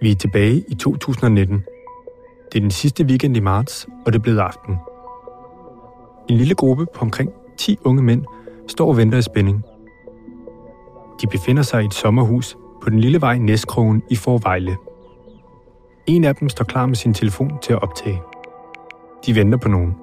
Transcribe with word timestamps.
Vi 0.00 0.10
er 0.10 0.14
tilbage 0.14 0.64
i 0.68 0.74
2019. 0.74 1.64
Det 2.52 2.58
er 2.58 2.60
den 2.60 2.70
sidste 2.70 3.04
weekend 3.04 3.36
i 3.36 3.40
marts, 3.40 3.88
og 4.06 4.12
det 4.12 4.18
er 4.18 4.22
blevet 4.22 4.38
aften. 4.38 4.76
En 6.28 6.36
lille 6.36 6.54
gruppe 6.54 6.86
på 6.94 7.00
omkring 7.00 7.30
10 7.56 7.78
unge 7.84 8.02
mænd 8.02 8.24
står 8.68 8.88
og 8.88 8.96
venter 8.96 9.18
i 9.18 9.22
spænding. 9.22 9.64
De 11.22 11.26
befinder 11.26 11.62
sig 11.62 11.82
i 11.82 11.86
et 11.86 11.94
sommerhus 11.94 12.56
på 12.82 12.90
den 12.90 13.00
lille 13.00 13.20
vej 13.20 13.38
Næskrogen 13.38 14.02
i 14.10 14.16
Forvejle. 14.16 14.76
En 16.06 16.24
af 16.24 16.36
dem 16.36 16.48
står 16.48 16.64
klar 16.64 16.86
med 16.86 16.96
sin 16.96 17.14
telefon 17.14 17.58
til 17.62 17.72
at 17.72 17.82
optage. 17.82 18.22
De 19.26 19.34
venter 19.34 19.58
på 19.58 19.68
nogen. 19.68 19.96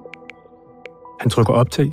Han 1.20 1.30
trykker 1.30 1.52
optag, 1.52 1.92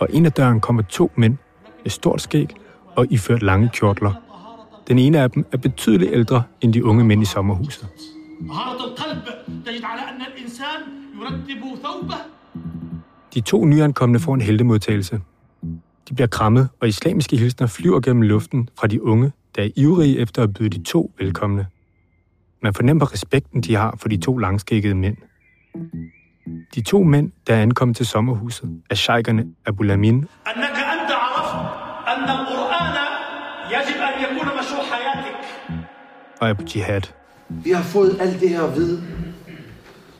og 0.00 0.08
ind 0.10 0.26
ad 0.26 0.30
døren 0.30 0.60
kommer 0.60 0.82
to 0.82 1.10
mænd 1.16 1.36
med 1.82 1.90
stort 1.90 2.20
skæg 2.20 2.56
og 2.96 3.06
iført 3.10 3.42
lange 3.42 3.70
kjortler. 3.72 4.25
Den 4.88 4.98
ene 4.98 5.20
af 5.20 5.30
dem 5.30 5.46
er 5.52 5.56
betydeligt 5.56 6.12
ældre 6.12 6.42
end 6.60 6.72
de 6.72 6.84
unge 6.84 7.04
mænd 7.04 7.22
i 7.22 7.24
sommerhuset. 7.24 7.88
De 13.34 13.40
to 13.40 13.64
nyankomne 13.64 14.18
får 14.18 14.34
en 14.34 14.40
heldemodtagelse. 14.40 15.20
De 16.08 16.14
bliver 16.14 16.28
krammet, 16.28 16.68
og 16.80 16.88
islamiske 16.88 17.36
hilsner 17.36 17.66
flyver 17.66 18.00
gennem 18.00 18.22
luften 18.22 18.68
fra 18.78 18.86
de 18.86 19.02
unge, 19.02 19.32
der 19.56 19.62
er 19.62 19.68
ivrige 19.76 20.18
efter 20.18 20.42
at 20.42 20.54
byde 20.54 20.68
de 20.68 20.82
to 20.82 21.12
velkomne. 21.18 21.66
Man 22.62 22.74
fornemmer 22.74 23.12
respekten, 23.12 23.60
de 23.60 23.74
har 23.74 23.96
for 23.98 24.08
de 24.08 24.16
to 24.16 24.38
langskækkede 24.38 24.94
mænd. 24.94 25.16
De 26.74 26.82
to 26.82 27.02
mænd, 27.02 27.32
der 27.46 27.54
er 27.54 27.62
ankommet 27.62 27.96
til 27.96 28.06
sommerhuset, 28.06 28.82
er 28.90 28.94
sheikerne 28.94 29.46
Abu 29.66 29.82
Lamin 29.82 30.26
og 36.40 36.48
Abu 36.48 36.64
Jihad. 36.74 37.00
Vi 37.48 37.70
har 37.70 37.82
fået 37.82 38.16
alt 38.20 38.40
det 38.40 38.48
her 38.48 38.62
at 38.62 38.76
vide. 38.76 39.02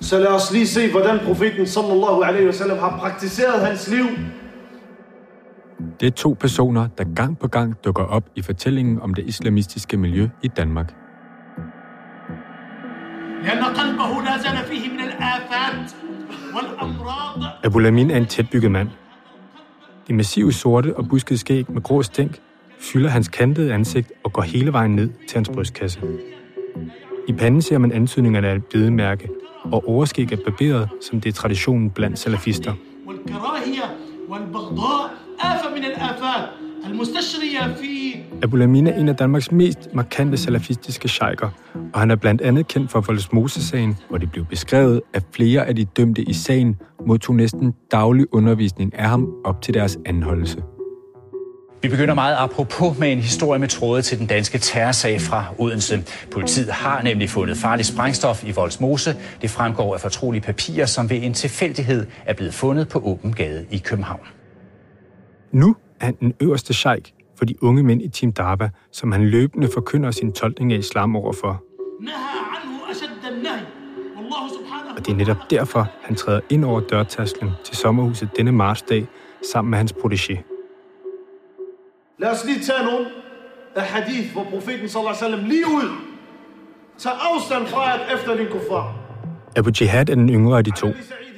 Så 0.00 0.18
lad 0.18 0.28
os 0.28 0.52
lige 0.52 0.66
se, 0.66 0.90
hvordan 0.90 1.18
profeten 1.26 1.66
sallallahu 1.66 2.22
alaihi 2.22 2.46
wasallam 2.46 2.78
har 2.78 2.98
praktiseret 2.98 3.66
hans 3.66 3.88
liv. 3.88 4.06
Det 6.00 6.06
er 6.06 6.10
to 6.10 6.36
personer, 6.40 6.88
der 6.98 7.04
gang 7.14 7.38
på 7.38 7.48
gang 7.48 7.74
dukker 7.84 8.02
op 8.04 8.24
i 8.34 8.42
fortællingen 8.42 9.00
om 9.02 9.14
det 9.14 9.24
islamistiske 9.24 9.96
miljø 9.96 10.28
i 10.42 10.48
Danmark. 10.48 10.94
Abu 17.64 17.78
Lamin 17.78 18.10
er 18.10 18.16
en 18.16 18.26
tætbygget 18.26 18.70
mand. 18.70 18.88
De 20.08 20.14
massive 20.14 20.52
sorte 20.52 20.96
og 20.96 21.08
buskede 21.08 21.38
skæg 21.38 21.70
med 21.72 21.82
grå 21.82 22.02
stænk 22.02 22.40
fylder 22.80 23.08
hans 23.08 23.28
kantede 23.28 23.74
ansigt 23.74 24.12
og 24.24 24.32
går 24.32 24.42
hele 24.42 24.72
vejen 24.72 24.96
ned 24.96 25.10
til 25.28 25.36
hans 25.36 25.48
brystkasse. 25.48 26.00
I 27.28 27.32
panden 27.32 27.62
ser 27.62 27.78
man 27.78 27.92
antydningerne 27.92 28.48
af 28.48 28.56
et 28.56 28.64
bedemærke, 28.64 29.28
og 29.64 29.88
overskæg 29.88 30.32
er 30.32 30.36
barberet, 30.44 30.88
som 31.10 31.20
det 31.20 31.28
er 31.28 31.32
traditionen 31.32 31.90
blandt 31.90 32.18
salafister. 32.18 32.72
Abu 38.42 38.56
Lamin 38.56 38.86
er 38.86 38.94
en 38.94 39.08
af 39.08 39.16
Danmarks 39.16 39.52
mest 39.52 39.94
markante 39.94 40.36
salafistiske 40.36 41.08
sheiker, 41.08 41.50
og 41.94 42.00
han 42.00 42.10
er 42.10 42.16
blandt 42.16 42.42
andet 42.42 42.68
kendt 42.68 42.90
for 42.90 43.00
Voldsmose-sagen, 43.00 43.96
hvor 44.08 44.18
det 44.18 44.30
blev 44.30 44.44
beskrevet, 44.44 45.00
at 45.14 45.24
flere 45.32 45.66
af 45.66 45.76
de 45.76 45.84
dømte 45.84 46.22
i 46.22 46.32
sagen 46.32 46.76
modtog 47.06 47.36
næsten 47.36 47.74
daglig 47.92 48.34
undervisning 48.34 48.98
af 48.98 49.08
ham 49.08 49.28
op 49.44 49.62
til 49.62 49.74
deres 49.74 49.98
anholdelse. 50.06 50.62
Vi 51.86 51.90
begynder 51.90 52.14
meget 52.14 52.36
apropos 52.38 52.98
med 52.98 53.12
en 53.12 53.18
historie 53.18 53.58
med 53.58 53.68
tråde 53.68 54.02
til 54.02 54.18
den 54.18 54.26
danske 54.26 54.58
terrorsag 54.58 55.20
fra 55.20 55.44
Odense. 55.58 56.04
Politiet 56.32 56.68
har 56.68 57.02
nemlig 57.02 57.30
fundet 57.30 57.56
farligt 57.56 57.88
sprængstof 57.88 58.44
i 58.44 58.52
Voldsmose. 58.52 59.16
Det 59.42 59.50
fremgår 59.50 59.94
af 59.94 60.00
fortrolige 60.00 60.42
papirer, 60.42 60.86
som 60.86 61.10
ved 61.10 61.22
en 61.22 61.34
tilfældighed 61.34 62.06
er 62.24 62.34
blevet 62.34 62.54
fundet 62.54 62.88
på 62.88 62.98
åben 62.98 63.32
gade 63.32 63.66
i 63.70 63.78
København. 63.78 64.20
Nu 65.52 65.76
er 66.00 66.04
han 66.04 66.14
den 66.20 66.34
øverste 66.40 66.74
sheik 66.74 67.14
for 67.38 67.44
de 67.44 67.62
unge 67.62 67.82
mænd 67.82 68.02
i 68.02 68.08
Team 68.08 68.32
Darba, 68.32 68.70
som 68.92 69.12
han 69.12 69.24
løbende 69.24 69.68
forkynder 69.74 70.10
sin 70.10 70.32
tolkning 70.32 70.72
af 70.72 70.78
islam 70.78 71.16
overfor. 71.16 71.62
Og 74.96 75.06
det 75.06 75.12
er 75.12 75.16
netop 75.16 75.50
derfor, 75.50 75.90
han 76.02 76.16
træder 76.16 76.40
ind 76.50 76.64
over 76.64 76.80
dørtasken 76.80 77.50
til 77.64 77.76
sommerhuset 77.76 78.28
denne 78.36 78.52
marsdag 78.52 79.06
sammen 79.52 79.70
med 79.70 79.78
hans 79.78 79.92
protégé. 79.92 80.55
Lad 82.18 82.30
os 82.30 82.44
lige 82.44 82.60
tage 82.60 82.84
nogle 82.84 83.06
af 83.76 83.82
hadith, 83.82 84.32
hvor 84.32 84.44
profeten 84.44 84.88
sallallahu 84.88 85.16
alaihi 85.16 85.24
wasallam 85.24 85.44
lige 85.44 85.66
ud 85.66 85.88
tager 86.98 87.16
afstand 87.16 87.66
fra 87.66 87.94
at 87.94 88.00
efter 88.14 88.36
din 88.36 88.46
kuffar. 88.46 88.96
Abu 89.56 89.70
Jihad 89.80 90.08
er 90.10 90.14
den 90.14 90.28
yngre 90.28 90.58
af 90.58 90.64
de 90.64 90.70
to. 90.70 90.86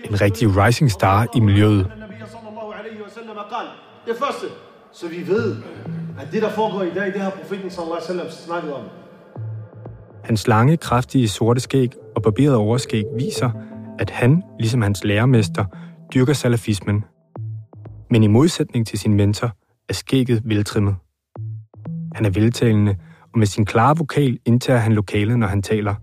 En 0.05 0.21
rigtig 0.21 0.49
rising 0.57 0.91
star 0.91 1.27
i 1.37 1.41
miljøet. 1.41 1.93
Det 4.07 4.17
første, 4.19 4.47
så 4.93 5.09
vi 5.09 5.27
ved, 5.27 5.57
at 6.21 6.29
det, 6.33 6.43
der 6.43 6.51
foregår 6.51 6.83
i 6.83 6.91
dag, 6.95 7.07
det 7.07 7.21
har 7.21 7.31
profeten 7.31 7.71
sallallahu 7.71 7.97
alaihi 7.97 8.19
wasallam 8.19 8.31
snakket 8.31 8.73
om. 8.73 8.83
Hans 10.25 10.49
lange, 10.49 10.77
kraftige 10.77 11.29
sorte 11.29 11.61
skæg 11.61 11.93
og 12.17 12.23
barberede 12.23 12.57
overskæg 12.57 13.05
viser, 13.17 13.51
at 13.99 14.11
han, 14.11 14.43
ligesom 14.61 14.83
hans 14.83 15.05
lærermester, 15.05 15.65
dyrker 16.15 16.33
salafismen. 16.33 17.05
Men 18.11 18.23
i 18.23 18.27
modsætning 18.27 18.87
til 18.87 18.99
sin 18.99 19.15
mentor, 19.15 19.58
er 19.89 19.93
skægget 19.95 20.43
veltrimmet. 20.45 20.97
Han 22.15 22.25
er 22.25 22.31
veltalende, 22.31 22.97
og 23.33 23.39
med 23.39 23.47
sin 23.47 23.67
klare 23.67 23.97
vokal 23.97 24.39
indtager 24.45 24.79
han 24.79 24.93
lokalet, 24.93 25.39
når 25.39 25.47
han 25.47 25.63
taler. 25.63 25.95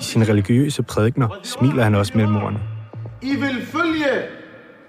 I 0.00 0.02
sine 0.02 0.24
religiøse 0.24 0.82
prædikner 0.82 1.28
smiler 1.42 1.82
han 1.82 1.94
også 1.94 2.12
mellem 2.14 2.36
ordene. 2.36 2.60
I 3.22 3.30
vil 3.30 3.66
følge 3.66 4.22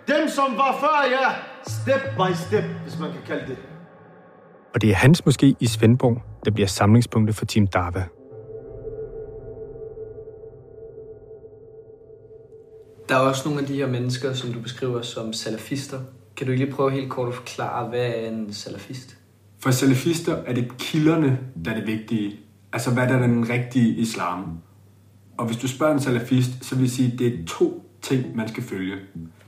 dem, 0.07 0.29
som 0.29 0.45
var 0.57 0.77
før 0.79 1.05
jer, 1.11 1.31
step 1.67 2.01
by 2.17 2.33
step, 2.33 2.63
hvis 2.83 2.99
man 2.99 3.11
kan 3.11 3.21
kalde 3.27 3.47
det. 3.47 3.57
Og 4.73 4.81
det 4.81 4.89
er 4.89 4.95
hans 4.95 5.25
måske 5.25 5.55
i 5.59 5.67
Svendborg, 5.67 6.21
der 6.45 6.51
bliver 6.51 6.67
samlingspunktet 6.67 7.35
for 7.35 7.45
Team 7.45 7.67
Darva. 7.67 8.03
Der 13.09 13.15
er 13.15 13.19
også 13.19 13.49
nogle 13.49 13.61
af 13.61 13.67
de 13.67 13.75
her 13.75 13.87
mennesker, 13.87 14.33
som 14.33 14.53
du 14.53 14.59
beskriver 14.59 15.01
som 15.01 15.33
salafister. 15.33 15.99
Kan 16.37 16.45
du 16.45 16.51
ikke 16.51 16.65
lige 16.65 16.75
prøve 16.75 16.91
helt 16.91 17.09
kort 17.09 17.27
at 17.27 17.35
forklare, 17.35 17.89
hvad 17.89 17.99
er 17.99 18.29
en 18.29 18.53
salafist? 18.53 19.17
For 19.59 19.71
salafister 19.71 20.35
er 20.35 20.53
det 20.53 20.77
kilderne, 20.77 21.39
der 21.65 21.71
er 21.71 21.75
det 21.75 21.87
vigtige. 21.87 22.39
Altså, 22.73 22.93
hvad 22.93 23.07
der 23.07 23.13
er 23.13 23.21
den 23.21 23.49
rigtige 23.49 23.95
islam. 23.95 24.57
Og 25.37 25.45
hvis 25.45 25.57
du 25.57 25.67
spørger 25.67 25.93
en 25.93 25.99
salafist, 25.99 26.65
så 26.65 26.75
vil 26.75 26.83
jeg 26.83 26.91
sige, 26.91 27.13
at 27.13 27.19
det 27.19 27.27
er 27.27 27.45
to 27.47 27.91
ting, 28.01 28.35
man 28.35 28.47
skal 28.47 28.63
følge. 28.63 28.95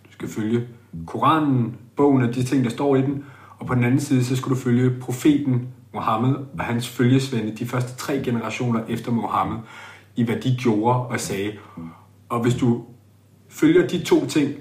Du 0.05 0.11
skal 0.11 0.27
følge 0.27 0.67
Koranen, 1.07 1.75
bogen 1.95 2.21
og 2.21 2.35
de 2.35 2.43
ting, 2.43 2.63
der 2.63 2.69
står 2.69 2.95
i 2.95 3.01
den, 3.01 3.25
og 3.59 3.67
på 3.67 3.75
den 3.75 3.83
anden 3.83 3.99
side, 3.99 4.23
så 4.23 4.35
skal 4.35 4.49
du 4.49 4.55
følge 4.55 4.99
profeten 4.99 5.67
Mohammed 5.93 6.35
og 6.59 6.63
hans 6.65 6.89
følgesvende, 6.89 7.55
de 7.55 7.65
første 7.65 7.95
tre 7.97 8.21
generationer 8.23 8.83
efter 8.89 9.11
Mohammed, 9.11 9.57
i 10.15 10.23
hvad 10.23 10.35
de 10.35 10.55
gjorde 10.59 10.99
og 10.99 11.19
sagde. 11.19 11.51
Og 12.29 12.41
hvis 12.41 12.55
du 12.55 12.83
følger 13.51 13.87
de 13.87 14.03
to 14.03 14.25
ting, 14.25 14.53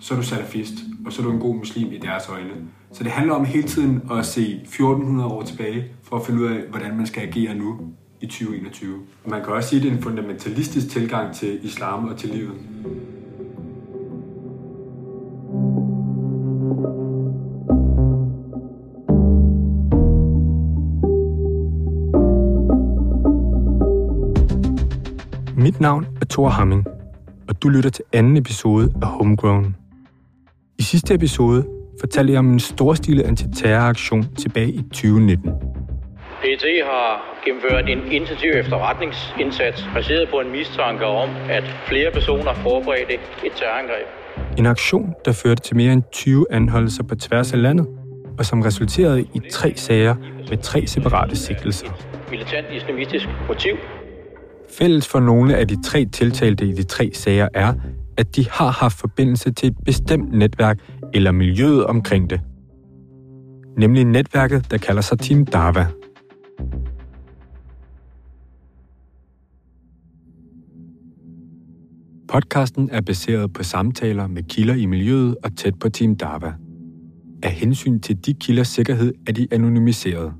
så 0.00 0.14
er 0.14 0.18
du 0.18 0.24
salafist, 0.24 0.74
og 1.06 1.12
så 1.12 1.22
er 1.22 1.26
du 1.26 1.32
en 1.32 1.40
god 1.40 1.56
muslim 1.56 1.92
i 1.92 1.98
deres 1.98 2.28
øjne. 2.28 2.50
Så 2.92 3.04
det 3.04 3.12
handler 3.12 3.34
om 3.34 3.44
hele 3.44 3.68
tiden 3.68 4.02
at 4.10 4.26
se 4.26 4.60
1400 4.64 5.28
år 5.28 5.42
tilbage, 5.42 5.84
for 6.02 6.16
at 6.16 6.26
finde 6.26 6.40
ud 6.40 6.46
af, 6.46 6.60
hvordan 6.70 6.96
man 6.96 7.06
skal 7.06 7.22
agere 7.22 7.54
nu 7.54 7.80
i 8.20 8.26
2021. 8.26 8.98
Man 9.26 9.44
kan 9.44 9.52
også 9.52 9.68
sige, 9.68 9.78
at 9.78 9.82
det 9.82 9.92
er 9.92 9.96
en 9.96 10.02
fundamentalistisk 10.02 10.88
tilgang 10.88 11.34
til 11.34 11.58
islam 11.62 12.08
og 12.08 12.16
til 12.16 12.28
livet. 12.28 12.54
Mit 25.56 25.80
navn 25.80 26.06
er 26.20 26.26
Thor 26.30 26.48
Hamming, 26.48 26.84
og 27.48 27.62
du 27.62 27.68
lytter 27.68 27.90
til 27.90 28.04
anden 28.12 28.36
episode 28.36 28.92
af 29.02 29.08
Homegrown. 29.08 29.76
I 30.78 30.82
sidste 30.82 31.14
episode 31.14 31.66
fortalte 32.00 32.32
jeg 32.32 32.38
om 32.38 32.50
en 32.52 32.60
storstilet 32.60 33.24
antiterroraktion 33.24 34.24
tilbage 34.38 34.68
i 34.68 34.82
2019. 34.82 35.50
PET 36.42 36.64
har 36.84 37.40
gennemført 37.44 37.88
en 37.88 38.12
intensiv 38.12 38.50
efterretningsindsats 38.54 39.88
baseret 39.94 40.28
på 40.30 40.36
en 40.40 40.50
mistanke 40.50 41.04
om, 41.04 41.30
at 41.50 41.64
flere 41.88 42.10
personer 42.10 42.54
forberedte 42.54 43.14
et 43.14 43.52
terrorangreb. 43.56 44.06
En 44.58 44.66
aktion, 44.66 45.14
der 45.24 45.32
førte 45.32 45.62
til 45.62 45.76
mere 45.76 45.92
end 45.92 46.02
20 46.12 46.46
anholdelser 46.50 47.02
på 47.02 47.14
tværs 47.14 47.52
af 47.52 47.62
landet, 47.62 47.86
og 48.38 48.44
som 48.44 48.62
resulterede 48.62 49.20
i 49.20 49.40
tre 49.50 49.72
sager 49.76 50.14
med 50.50 50.58
tre 50.58 50.86
separate 50.86 51.36
sigtelser. 51.36 51.86
Militant 52.30 52.66
islamistisk 52.72 53.28
motiv, 53.48 53.74
Fælles 54.70 55.08
for 55.08 55.20
nogle 55.20 55.56
af 55.56 55.68
de 55.68 55.82
tre 55.82 56.06
tiltalte 56.12 56.66
i 56.66 56.72
de 56.72 56.82
tre 56.82 57.10
sager 57.14 57.48
er, 57.54 57.74
at 58.16 58.36
de 58.36 58.50
har 58.50 58.70
haft 58.70 58.98
forbindelse 58.98 59.52
til 59.52 59.66
et 59.66 59.76
bestemt 59.84 60.32
netværk 60.32 60.78
eller 61.14 61.32
miljøet 61.32 61.86
omkring 61.86 62.30
det. 62.30 62.40
nemlig 63.78 64.04
netværket, 64.04 64.70
der 64.70 64.78
kalder 64.78 65.02
sig 65.02 65.18
Team 65.18 65.46
Dava. 65.46 65.86
Podcasten 72.28 72.88
er 72.92 73.00
baseret 73.00 73.52
på 73.52 73.62
samtaler 73.62 74.26
med 74.26 74.42
kilder 74.42 74.74
i 74.74 74.86
miljøet 74.86 75.36
og 75.44 75.56
tæt 75.56 75.78
på 75.78 75.88
Team 75.88 76.16
Dava. 76.16 76.54
Af 77.42 77.50
hensyn 77.50 78.00
til 78.00 78.26
de 78.26 78.34
kilders 78.34 78.68
sikkerhed 78.68 79.14
er 79.26 79.32
de 79.32 79.48
anonymiseret. 79.50 80.32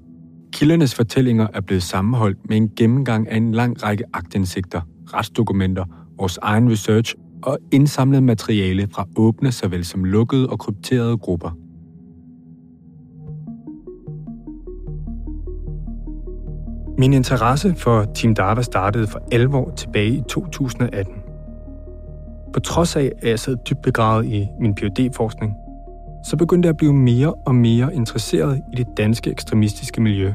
Kildernes 0.56 0.94
fortællinger 0.94 1.46
er 1.54 1.60
blevet 1.60 1.82
sammenholdt 1.82 2.38
med 2.48 2.56
en 2.56 2.70
gennemgang 2.76 3.30
af 3.30 3.36
en 3.36 3.52
lang 3.52 3.82
række 3.82 4.04
aktindsigter, 4.12 4.80
retsdokumenter, 5.14 5.84
vores 6.18 6.38
egen 6.42 6.70
research 6.70 7.14
og 7.42 7.58
indsamlet 7.72 8.22
materiale 8.22 8.88
fra 8.92 9.06
åbne 9.16 9.52
såvel 9.52 9.84
som 9.84 10.04
lukkede 10.04 10.48
og 10.48 10.58
krypterede 10.58 11.18
grupper. 11.18 11.50
Min 16.98 17.12
interesse 17.12 17.74
for 17.74 18.04
Team 18.14 18.34
Dava 18.34 18.62
startede 18.62 19.06
for 19.06 19.20
alvor 19.32 19.72
tilbage 19.76 20.14
i 20.14 20.22
2018. 20.28 21.14
På 22.52 22.60
trods 22.60 22.96
af, 22.96 23.12
at 23.22 23.30
jeg 23.30 23.38
sad 23.38 23.56
dybt 23.70 23.82
begravet 23.82 24.26
i 24.26 24.46
min 24.60 24.74
phd 24.74 25.14
forskning 25.16 25.52
så 26.26 26.36
begyndte 26.36 26.66
jeg 26.66 26.70
at 26.70 26.76
blive 26.76 26.92
mere 26.92 27.34
og 27.34 27.54
mere 27.54 27.94
interesseret 27.94 28.62
i 28.72 28.76
det 28.76 28.86
danske 28.96 29.30
ekstremistiske 29.30 30.00
miljø. 30.00 30.32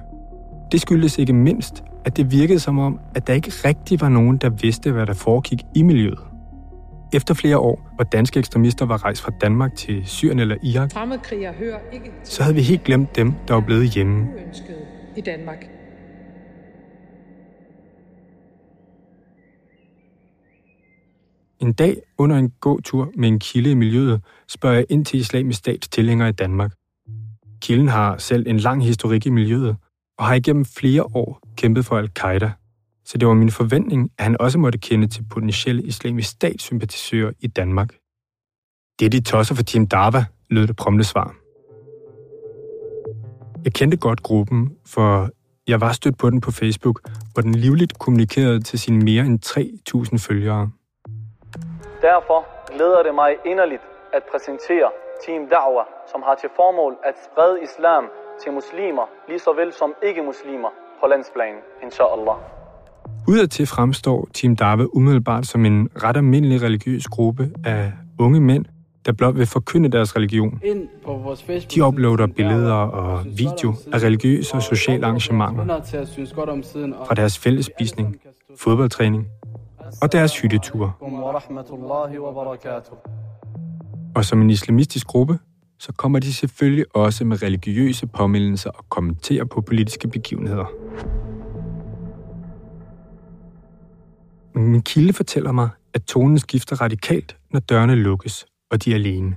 Det 0.72 0.82
skyldtes 0.82 1.18
ikke 1.18 1.34
mindst, 1.34 1.84
at 2.06 2.18
det 2.18 2.32
virkede 2.32 2.60
som 2.60 2.80
om, 2.80 3.00
at 3.16 3.28
der 3.28 3.34
ikke 3.34 3.52
rigtig 3.66 4.02
var 4.02 4.10
nogen, 4.10 4.38
der 4.38 4.50
vidste, 4.50 4.92
hvad 4.92 5.06
der 5.06 5.14
foregik 5.14 5.60
i 5.76 5.84
miljøet. 5.84 6.20
Efter 7.14 7.34
flere 7.34 7.58
år, 7.58 7.92
hvor 7.96 8.04
danske 8.04 8.40
ekstremister 8.40 8.86
var 8.86 9.04
rejst 9.06 9.22
fra 9.22 9.32
Danmark 9.42 9.76
til 9.76 10.06
Syrien 10.06 10.40
eller 10.40 10.56
Irak, 10.64 10.94
hører 10.94 11.80
ikke 11.94 12.12
så 12.24 12.44
havde 12.44 12.56
vi 12.56 12.62
helt 12.62 12.84
glemt 12.84 13.16
dem, 13.16 13.34
der 13.48 13.54
var 13.54 13.62
blevet 13.62 13.90
hjemme. 13.90 14.28
i 15.18 15.22
Danmark. 15.22 15.66
En 21.60 21.74
dag 21.74 21.96
under 22.18 22.38
en 22.38 22.50
gåtur 22.60 23.12
med 23.16 23.28
en 23.28 23.40
kilde 23.40 23.72
i 23.72 23.74
miljøet, 23.74 24.22
spørger 24.50 24.76
jeg 24.76 24.86
ind 24.90 25.06
til 25.06 25.20
islamisk 25.20 25.60
stats 25.60 25.90
tilhængere 25.90 26.30
i 26.30 26.32
Danmark. 26.32 26.72
Kilden 27.62 27.88
har 27.88 28.18
selv 28.18 28.48
en 28.48 28.58
lang 28.58 28.86
historik 28.86 29.26
i 29.26 29.30
miljøet, 29.30 29.76
og 30.22 30.28
har 30.28 30.36
igennem 30.36 30.66
flere 30.66 31.04
år 31.04 31.40
kæmpet 31.58 31.86
for 31.86 31.98
al-Qaida. 31.98 32.52
Så 33.06 33.18
det 33.18 33.28
var 33.28 33.34
min 33.34 33.52
forventning, 33.52 34.12
at 34.18 34.24
han 34.24 34.42
også 34.42 34.58
måtte 34.58 34.80
kende 34.80 35.08
til 35.08 35.26
potentielle 35.34 35.84
islamisk 35.84 36.30
statssympatisører 36.30 37.32
i 37.40 37.48
Danmark. 37.48 37.90
Det 39.00 39.06
er 39.06 39.10
de 39.10 39.22
tosser 39.22 39.56
for 39.56 39.64
Team 39.64 39.88
Dava, 39.88 40.26
lød 40.50 40.68
det 40.68 40.76
prompte 40.76 41.04
svar. 41.04 41.36
Jeg 43.64 43.74
kendte 43.74 43.98
godt 43.98 44.24
gruppen, 44.24 44.78
for 44.86 45.30
jeg 45.68 45.82
var 45.82 45.92
stødt 45.92 46.18
på 46.18 46.30
den 46.30 46.42
på 46.42 46.52
Facebook, 46.52 47.10
hvor 47.34 47.42
den 47.42 47.56
livligt 47.56 48.00
kommunikerede 48.00 48.60
til 48.60 48.80
sine 48.80 49.00
mere 49.06 49.26
end 49.26 49.40
3.000 49.46 50.28
følgere. 50.28 50.72
Derfor 52.02 52.40
glæder 52.76 53.04
det 53.04 53.16
mig 53.16 53.32
inderligt 53.46 53.86
at 54.14 54.24
præsentere 54.32 54.90
Team 55.26 55.42
Da'wah, 55.54 55.88
som 56.12 56.22
har 56.28 56.36
til 56.36 56.50
formål 56.56 56.94
at 57.06 57.16
sprede 57.26 57.64
islam 57.64 58.04
til 58.44 58.52
muslimer, 58.52 59.06
lige 59.28 59.40
så 59.40 59.54
vel 59.60 59.74
som 59.74 59.94
ikke-muslimer 60.04 60.72
på 61.02 61.08
landsplan, 61.08 61.56
inshallah. 61.84 62.38
Udadtil 63.28 63.68
fremstår 63.68 64.28
Team 64.34 64.56
Dava 64.56 64.86
umiddelbart 64.94 65.46
som 65.46 65.66
en 65.66 65.90
ret 66.04 66.18
almindelig 66.18 66.62
religiøs 66.62 67.08
gruppe 67.08 67.50
af 67.66 67.92
unge 68.20 68.42
mænd, 68.42 68.66
der 69.06 69.12
blot 69.12 69.36
vil 69.38 69.46
forkynde 69.46 69.90
deres 69.90 70.16
religion. 70.16 70.62
De 71.76 71.84
uploader 71.84 72.28
billeder 72.28 72.74
og 72.74 73.26
video 73.26 73.74
af 73.94 74.04
religiøse 74.04 74.56
og 74.56 74.62
sociale 74.62 75.06
arrangementer 75.06 75.82
fra 77.08 77.16
deres 77.16 77.38
fællesspisning, 77.38 78.16
fodboldtræning 78.60 79.28
og 80.02 80.12
deres 80.12 80.40
hytteture. 80.40 80.92
Og 84.16 84.26
som 84.26 84.42
en 84.42 84.50
islamistisk 84.50 85.08
gruppe, 85.08 85.40
så 85.82 85.92
kommer 85.92 86.20
de 86.20 86.34
selvfølgelig 86.34 86.86
også 86.96 87.26
med 87.26 87.44
religiøse 87.44 88.08
påmindelser 88.08 88.70
og 88.70 88.90
kommenterer 88.90 89.46
på 89.46 89.62
politiske 89.62 90.08
begivenheder. 90.08 90.66
Min 94.56 94.82
kilde 94.82 95.14
fortæller 95.14 95.52
mig, 95.52 95.70
at 95.94 96.04
tonen 96.04 96.40
skifter 96.40 96.82
radikalt, 96.82 97.38
når 97.54 97.60
dørene 97.60 97.96
lukkes, 97.96 98.46
og 98.72 98.86
de 98.86 98.92
er 98.92 98.96
alene. 98.96 99.36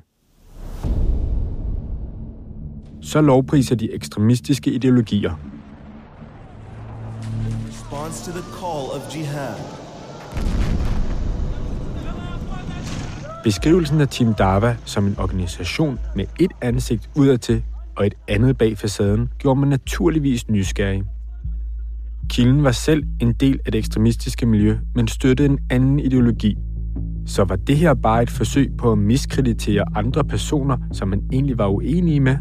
Så 3.02 3.20
lovpriser 3.20 3.76
de 3.76 3.92
ekstremistiske 3.92 4.70
ideologier. 4.70 5.34
Response 7.68 8.24
to 8.24 8.38
the 8.38 8.46
call 8.58 8.86
of 8.96 9.16
jihad. 9.16 10.73
Beskrivelsen 13.44 14.00
af 14.00 14.08
Team 14.08 14.34
Dava 14.34 14.76
som 14.84 15.06
en 15.06 15.14
organisation 15.18 15.98
med 16.16 16.24
et 16.40 16.50
ansigt 16.62 17.10
udadtil 17.16 17.62
og 17.96 18.06
et 18.06 18.14
andet 18.28 18.58
bag 18.58 18.78
facaden 18.78 19.28
gjorde 19.38 19.60
mig 19.60 19.68
naturligvis 19.68 20.48
nysgerrig. 20.48 21.02
Kilden 22.28 22.64
var 22.64 22.72
selv 22.72 23.04
en 23.20 23.32
del 23.32 23.60
af 23.66 23.72
det 23.72 23.78
ekstremistiske 23.78 24.46
miljø, 24.46 24.78
men 24.94 25.08
støttede 25.08 25.48
en 25.48 25.58
anden 25.70 26.00
ideologi. 26.00 26.56
Så 27.26 27.44
var 27.44 27.56
det 27.56 27.76
her 27.76 27.94
bare 27.94 28.22
et 28.22 28.30
forsøg 28.30 28.72
på 28.78 28.92
at 28.92 28.98
miskreditere 28.98 29.84
andre 29.94 30.24
personer, 30.24 30.76
som 30.92 31.08
man 31.08 31.22
egentlig 31.32 31.58
var 31.58 31.68
uenig 31.68 32.22
med? 32.22 32.36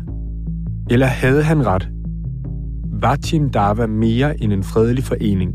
Eller 0.90 1.08
havde 1.08 1.44
han 1.44 1.66
ret? 1.66 1.90
Var 3.02 3.16
Team 3.16 3.50
Dava 3.50 3.88
mere 3.88 4.44
end 4.44 4.54
en 4.54 4.64
fredelig 4.64 5.04
forening? 5.04 5.54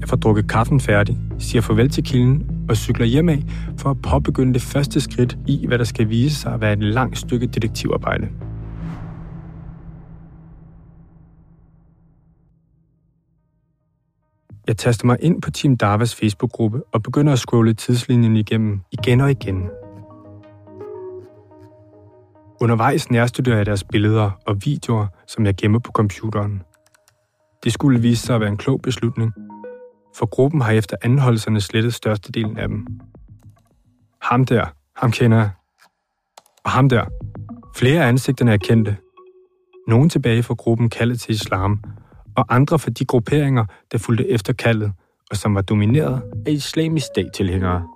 Jeg 0.00 0.08
får 0.08 0.16
drukket 0.16 0.48
kaffen 0.48 0.80
færdig, 0.80 1.18
siger 1.38 1.62
farvel 1.62 1.88
til 1.88 2.04
kilden 2.04 2.47
og 2.68 2.76
cykler 2.76 3.06
hjem 3.06 3.28
af 3.28 3.42
for 3.78 3.90
at 3.90 4.02
påbegynde 4.02 4.54
det 4.54 4.62
første 4.62 5.00
skridt 5.00 5.38
i, 5.46 5.66
hvad 5.66 5.78
der 5.78 5.84
skal 5.84 6.08
vise 6.08 6.36
sig 6.36 6.54
at 6.54 6.60
være 6.60 6.72
et 6.72 6.82
langt 6.82 7.18
stykke 7.18 7.46
detektivarbejde. 7.46 8.28
Jeg 14.66 14.76
taster 14.76 15.06
mig 15.06 15.16
ind 15.20 15.42
på 15.42 15.50
Team 15.50 15.76
Davas 15.76 16.14
Facebook-gruppe 16.14 16.82
og 16.92 17.02
begynder 17.02 17.32
at 17.32 17.38
scrolle 17.38 17.74
tidslinjen 17.74 18.36
igennem 18.36 18.80
igen 18.92 19.20
og 19.20 19.30
igen. 19.30 19.70
Undervejs 22.60 23.10
nærstuderer 23.10 23.56
jeg 23.56 23.66
deres 23.66 23.84
billeder 23.84 24.30
og 24.46 24.56
videoer, 24.64 25.06
som 25.26 25.46
jeg 25.46 25.54
gemmer 25.56 25.78
på 25.78 25.92
computeren. 25.92 26.62
Det 27.64 27.72
skulle 27.72 28.00
vise 28.00 28.26
sig 28.26 28.34
at 28.34 28.40
være 28.40 28.50
en 28.50 28.56
klog 28.56 28.80
beslutning, 28.82 29.32
for 30.18 30.26
gruppen 30.26 30.60
har 30.60 30.72
efter 30.72 30.96
anholdelserne 31.02 31.60
slettet 31.60 31.94
størstedelen 31.94 32.58
af 32.58 32.68
dem. 32.68 32.86
Ham 34.22 34.44
der, 34.44 34.66
ham 34.96 35.10
kender 35.10 35.38
jeg. 35.38 35.50
Og 36.64 36.70
ham 36.70 36.88
der. 36.88 37.04
Flere 37.76 38.04
af 38.04 38.08
ansigterne 38.08 38.52
er 38.52 38.56
kendte. 38.56 38.96
Nogle 39.88 40.08
tilbage 40.08 40.42
fra 40.42 40.54
gruppen 40.54 40.90
kaldet 40.90 41.20
til 41.20 41.34
islam, 41.34 41.84
og 42.36 42.44
andre 42.48 42.78
fra 42.78 42.90
de 42.90 43.04
grupperinger, 43.04 43.64
der 43.92 43.98
fulgte 43.98 44.28
efter 44.28 44.52
kaldet, 44.52 44.92
og 45.30 45.36
som 45.36 45.54
var 45.54 45.62
domineret 45.62 46.22
af 46.46 46.50
islamisk 46.50 47.06
stat-tilhængere. 47.06 47.88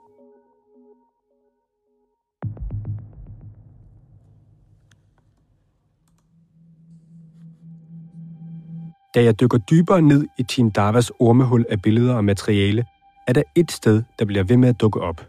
Da 9.15 9.23
jeg 9.23 9.41
dykker 9.41 9.59
dybere 9.59 10.03
ned 10.03 10.27
i 10.39 10.43
Team 10.43 10.71
Davas 10.71 11.13
ormehul 11.19 11.65
af 11.71 11.83
billeder 11.83 12.15
og 12.15 12.25
materiale, 12.25 12.85
er 13.27 13.33
der 13.33 13.43
et 13.55 13.73
sted, 13.73 14.03
der 14.19 14.25
bliver 14.25 14.45
ved 14.45 14.57
med 14.57 14.69
at 14.69 14.81
dukke 14.81 15.01
op. 15.01 15.29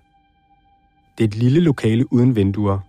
Det 1.18 1.24
er 1.24 1.28
et 1.28 1.36
lille 1.36 1.60
lokale 1.60 2.13
uden 2.13 2.36
vinduer. 2.36 2.80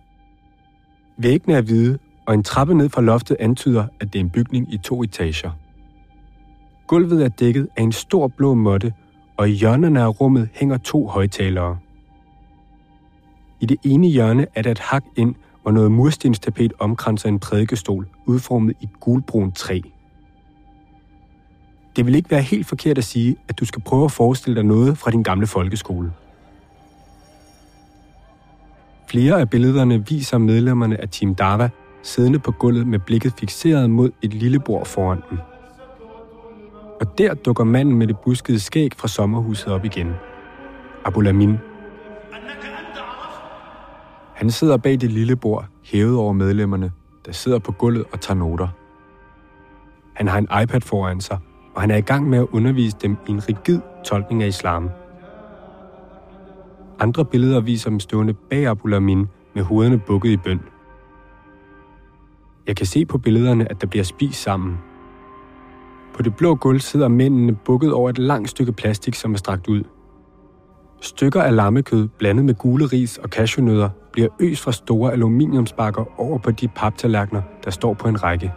Væggene 1.17 1.57
er 1.57 1.61
hvide, 1.61 1.99
og 2.25 2.33
en 2.33 2.43
trappe 2.43 2.73
ned 2.73 2.89
fra 2.89 3.01
loftet 3.01 3.37
antyder, 3.39 3.87
at 3.99 4.13
det 4.13 4.19
er 4.19 4.23
en 4.23 4.29
bygning 4.29 4.73
i 4.73 4.77
to 4.77 5.03
etager. 5.03 5.51
Gulvet 6.87 7.23
er 7.23 7.29
dækket 7.29 7.67
af 7.77 7.81
en 7.83 7.91
stor 7.91 8.27
blå 8.27 8.53
måtte, 8.53 8.93
og 9.37 9.49
i 9.49 9.53
hjørnerne 9.53 10.01
af 10.01 10.21
rummet 10.21 10.49
hænger 10.53 10.77
to 10.77 11.07
højtalere. 11.07 11.77
I 13.59 13.65
det 13.65 13.77
ene 13.83 14.07
hjørne 14.07 14.47
er 14.55 14.61
der 14.61 14.71
et 14.71 14.79
hak 14.79 15.03
ind, 15.15 15.35
hvor 15.61 15.71
noget 15.71 15.91
murstenstapet 15.91 16.73
omkranser 16.79 17.29
en 17.29 17.39
prædikestol, 17.39 18.07
udformet 18.25 18.75
i 18.81 18.89
gulbrun 18.99 19.51
træ. 19.51 19.81
Det 21.95 22.05
vil 22.05 22.15
ikke 22.15 22.31
være 22.31 22.41
helt 22.41 22.67
forkert 22.67 22.97
at 22.97 23.03
sige, 23.03 23.35
at 23.47 23.59
du 23.59 23.65
skal 23.65 23.81
prøve 23.81 24.05
at 24.05 24.11
forestille 24.11 24.55
dig 24.55 24.63
noget 24.63 24.97
fra 24.97 25.11
din 25.11 25.23
gamle 25.23 25.47
folkeskole. 25.47 26.11
Flere 29.09 29.39
af 29.39 29.49
billederne 29.49 30.07
viser 30.07 30.37
medlemmerne 30.37 31.01
af 31.01 31.09
Team 31.09 31.35
Dava 31.35 31.69
siddende 32.03 32.39
på 32.39 32.51
gulvet 32.51 32.87
med 32.87 32.99
blikket 32.99 33.33
fixeret 33.39 33.89
mod 33.89 34.11
et 34.21 34.33
lille 34.33 34.59
bord 34.59 34.85
foran 34.85 35.21
dem. 35.29 35.37
Og 37.01 37.17
der 37.17 37.33
dukker 37.33 37.63
manden 37.63 37.95
med 37.95 38.07
det 38.07 38.17
buskede 38.19 38.59
skæg 38.59 38.91
fra 38.97 39.07
sommerhuset 39.07 39.67
op 39.67 39.85
igen. 39.85 40.13
Abulamin. 41.05 41.57
Han 44.35 44.51
sidder 44.51 44.77
bag 44.77 44.91
det 44.91 45.11
lille 45.11 45.35
bord, 45.35 45.65
hævet 45.83 46.17
over 46.17 46.33
medlemmerne, 46.33 46.91
der 47.25 47.31
sidder 47.31 47.59
på 47.59 47.71
gulvet 47.71 48.05
og 48.11 48.21
tager 48.21 48.37
noter. 48.37 48.67
Han 50.13 50.27
har 50.27 50.37
en 50.37 50.47
iPad 50.63 50.81
foran 50.81 51.21
sig, 51.21 51.37
og 51.75 51.81
han 51.81 51.91
er 51.91 51.95
i 51.95 52.01
gang 52.01 52.29
med 52.29 52.37
at 52.37 52.47
undervise 52.51 52.97
dem 53.01 53.17
i 53.27 53.31
en 53.31 53.49
rigid 53.49 53.79
tolkning 54.05 54.43
af 54.43 54.47
islam. 54.47 54.89
Andre 56.99 57.25
billeder 57.25 57.59
viser 57.59 57.89
dem 57.89 57.99
stående 57.99 58.33
bag 58.33 58.67
Abu 58.67 58.87
Lamin 58.87 59.27
med 59.53 59.63
hovederne 59.63 59.97
bukket 59.97 60.29
i 60.29 60.37
bøn. 60.37 60.61
Jeg 62.67 62.75
kan 62.75 62.85
se 62.85 63.05
på 63.05 63.17
billederne, 63.17 63.71
at 63.71 63.81
der 63.81 63.87
bliver 63.87 64.03
spist 64.03 64.41
sammen. 64.41 64.77
På 66.13 66.21
det 66.21 66.35
blå 66.35 66.55
gulv 66.55 66.79
sidder 66.79 67.07
mændene 67.07 67.55
bukket 67.55 67.93
over 67.93 68.09
et 68.09 68.17
langt 68.17 68.49
stykke 68.49 68.71
plastik, 68.71 69.15
som 69.15 69.33
er 69.33 69.37
strakt 69.37 69.67
ud. 69.67 69.83
Stykker 71.01 71.41
af 71.41 71.55
lammekød 71.55 72.07
blandet 72.07 72.45
med 72.45 72.53
gule 72.53 72.85
ris 72.85 73.17
og 73.17 73.29
cashewnødder 73.29 73.89
bliver 74.11 74.27
øst 74.39 74.61
fra 74.61 74.71
store 74.71 75.11
aluminiumsbakker 75.11 76.05
over 76.17 76.37
på 76.37 76.51
de 76.51 76.67
paptallerkener, 76.67 77.41
der 77.63 77.71
står 77.71 77.93
på 77.93 78.07
en 78.07 78.23
række. 78.23 78.53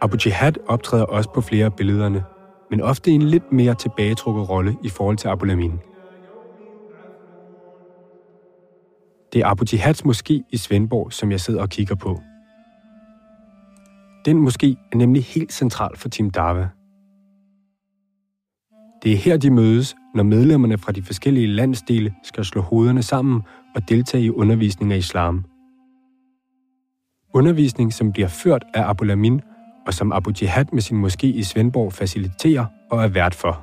Abu 0.00 0.16
Jihad 0.26 0.52
optræder 0.68 1.04
også 1.04 1.32
på 1.32 1.40
flere 1.40 1.64
af 1.64 1.74
billederne, 1.74 2.24
men 2.70 2.80
ofte 2.80 3.10
i 3.10 3.14
en 3.14 3.22
lidt 3.22 3.52
mere 3.52 3.74
tilbagetrukket 3.74 4.48
rolle 4.48 4.76
i 4.84 4.88
forhold 4.88 5.16
til 5.16 5.28
Abu 5.28 5.44
Lamin. 5.44 5.72
Det 9.32 9.40
er 9.40 9.46
Abu 9.46 9.64
Jihads 9.72 10.02
moské 10.02 10.48
i 10.52 10.56
Svendborg, 10.56 11.12
som 11.12 11.30
jeg 11.30 11.40
sidder 11.40 11.60
og 11.62 11.68
kigger 11.68 11.94
på. 11.94 12.20
Den 14.24 14.46
moské 14.46 14.88
er 14.92 14.96
nemlig 14.96 15.24
helt 15.24 15.52
central 15.52 15.96
for 15.96 16.08
Team 16.08 16.30
Dava. 16.30 16.68
Det 19.02 19.12
er 19.12 19.16
her, 19.16 19.36
de 19.36 19.50
mødes, 19.50 19.96
når 20.14 20.22
medlemmerne 20.22 20.78
fra 20.78 20.92
de 20.92 21.02
forskellige 21.02 21.46
landsdele 21.46 22.14
skal 22.22 22.44
slå 22.44 22.60
hovederne 22.62 23.02
sammen 23.02 23.42
og 23.74 23.88
deltage 23.88 24.24
i 24.24 24.30
undervisning 24.30 24.92
af 24.92 24.96
islam. 24.96 25.44
Undervisning, 27.34 27.92
som 27.92 28.12
bliver 28.12 28.28
ført 28.28 28.64
af 28.74 28.90
Abu 28.90 29.04
Lamin 29.04 29.40
og 29.86 29.94
som 29.94 30.12
Abu 30.12 30.32
Jihad 30.40 30.64
med 30.72 30.82
sin 30.82 31.04
moské 31.04 31.26
i 31.26 31.42
Svendborg 31.42 31.92
faciliterer 31.92 32.66
og 32.90 33.04
er 33.04 33.08
vært 33.08 33.34
for. 33.34 33.62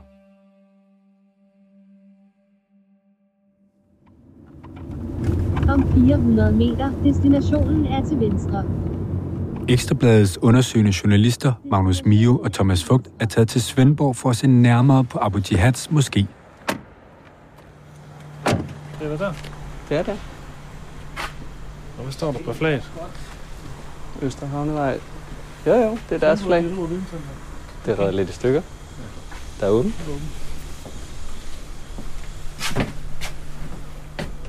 Om 5.70 5.92
400 5.94 6.52
meter. 6.52 6.92
Destinationen 7.04 7.86
er 7.86 8.06
til 8.06 8.20
venstre. 8.20 8.64
Ekstrabladets 9.70 10.38
undersøgende 10.42 10.94
journalister 11.04 11.54
Magnus 11.66 12.06
Mio 12.06 12.38
og 12.38 12.52
Thomas 12.52 12.84
Fugt 12.84 13.08
er 13.20 13.26
taget 13.26 13.48
til 13.48 13.62
Svendborg 13.62 14.16
for 14.16 14.30
at 14.30 14.36
se 14.36 14.48
nærmere 14.48 15.04
på 15.04 15.20
Abu 15.22 15.40
Jihads 15.52 15.88
moské. 15.88 16.26
Det 19.00 19.02
er 19.02 19.10
der 19.10 19.18
der. 19.18 19.34
Det 19.90 19.98
er 19.98 20.04
det. 20.04 20.20
Og 21.98 22.04
hvad 22.04 22.12
står 22.12 22.32
der 22.32 22.40
på 22.46 22.54
flaget? 22.54 22.92
Østerhavnevej. 24.22 25.00
Jo, 25.68 25.74
jo, 25.74 25.98
det 26.10 26.16
er 26.16 26.20
deres 26.20 26.44
flag. 26.44 26.64
Det 26.64 27.92
er 27.92 28.00
reddet 28.00 28.14
lidt 28.14 28.30
i 28.30 28.34
stykker. 28.34 28.62
Der 29.60 29.66
er 29.66 29.70
åben. 29.70 29.96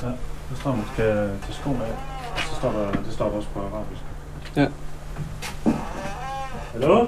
Ja, 0.03 0.07
der 0.51 0.57
står 0.61 0.77
man 0.77 0.85
skal 0.93 1.05
tage 1.43 1.53
skoene 1.53 1.85
af. 1.85 1.95
Så 2.37 2.55
står 2.55 2.73
der, 2.73 2.93
det 2.93 3.13
står 3.13 3.29
der 3.29 3.37
også 3.37 3.49
på 3.55 3.61
arabisk. 3.61 4.01
Ja. 4.57 4.67
Hallo? 6.73 7.07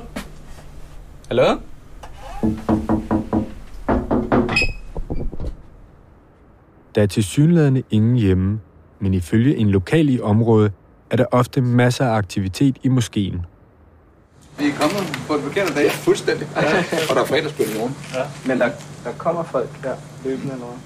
Hallo? 1.28 1.56
Der 6.94 7.02
er 7.02 7.06
til 7.06 7.24
synlædende 7.24 7.82
ingen 7.90 8.16
hjemme, 8.16 8.60
men 9.00 9.14
ifølge 9.14 9.56
en 9.56 9.70
lokal 9.70 10.08
i 10.08 10.20
området 10.20 10.72
er 11.10 11.16
der 11.16 11.24
ofte 11.30 11.60
masser 11.60 12.06
af 12.06 12.16
aktivitet 12.16 12.78
i 12.82 12.88
moskeen. 12.88 13.46
Vi 14.58 14.68
er 14.68 14.74
kommet 14.80 15.18
på 15.28 15.34
en 15.34 15.42
forkert 15.42 15.74
dag. 15.74 15.84
Ja, 15.84 15.90
fuldstændig. 15.90 16.48
Ja. 16.56 16.78
Og 17.10 17.14
der 17.16 17.22
er 17.22 17.26
fredagsbøn 17.26 17.66
i 17.74 17.78
morgen. 17.78 17.96
Ja. 18.14 18.22
Men 18.46 18.60
der, 18.60 18.70
der 19.04 19.12
kommer 19.18 19.42
folk 19.42 19.68
der 19.82 19.96
løbende 20.24 20.52
eller 20.52 20.66
hvad? 20.66 20.76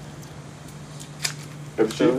Jeg 1.77 1.85
vil 1.85 1.93
sige, 1.93 2.11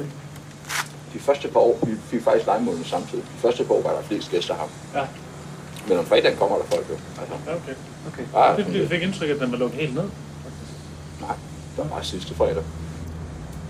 de 1.14 1.18
første 1.18 1.48
par 1.48 1.60
år, 1.60 1.78
vi 1.86 1.92
fik 2.10 2.22
faktisk 2.24 2.46
legemålene 2.46 2.84
samtidig. 2.84 3.24
De 3.24 3.40
første 3.42 3.64
par 3.64 3.74
år 3.74 3.82
var 3.82 3.90
der 3.90 4.02
flest 4.02 4.30
gæster 4.30 4.54
her. 4.54 4.68
Ja. 5.00 5.06
Men 5.88 5.98
om 5.98 6.06
fredagen 6.06 6.38
kommer 6.38 6.56
der 6.56 6.64
folk 6.64 6.86
jo. 6.90 6.94
Altså, 7.20 7.34
Ja, 7.46 7.54
okay. 7.56 7.74
Okay. 8.12 8.22
ja, 8.34 8.52
Det 8.56 8.60
er 8.60 8.64
fordi, 8.64 8.78
vi 8.78 8.88
fik 8.88 9.02
indtryk 9.02 9.28
af, 9.28 9.34
at 9.34 9.40
den 9.40 9.52
var 9.52 9.58
lukket 9.58 9.80
helt 9.80 9.94
ned. 9.94 10.02
nej, 11.20 11.34
det 11.76 11.78
var 11.78 11.84
meget 11.84 12.06
sidste 12.06 12.34
fredag. 12.34 12.62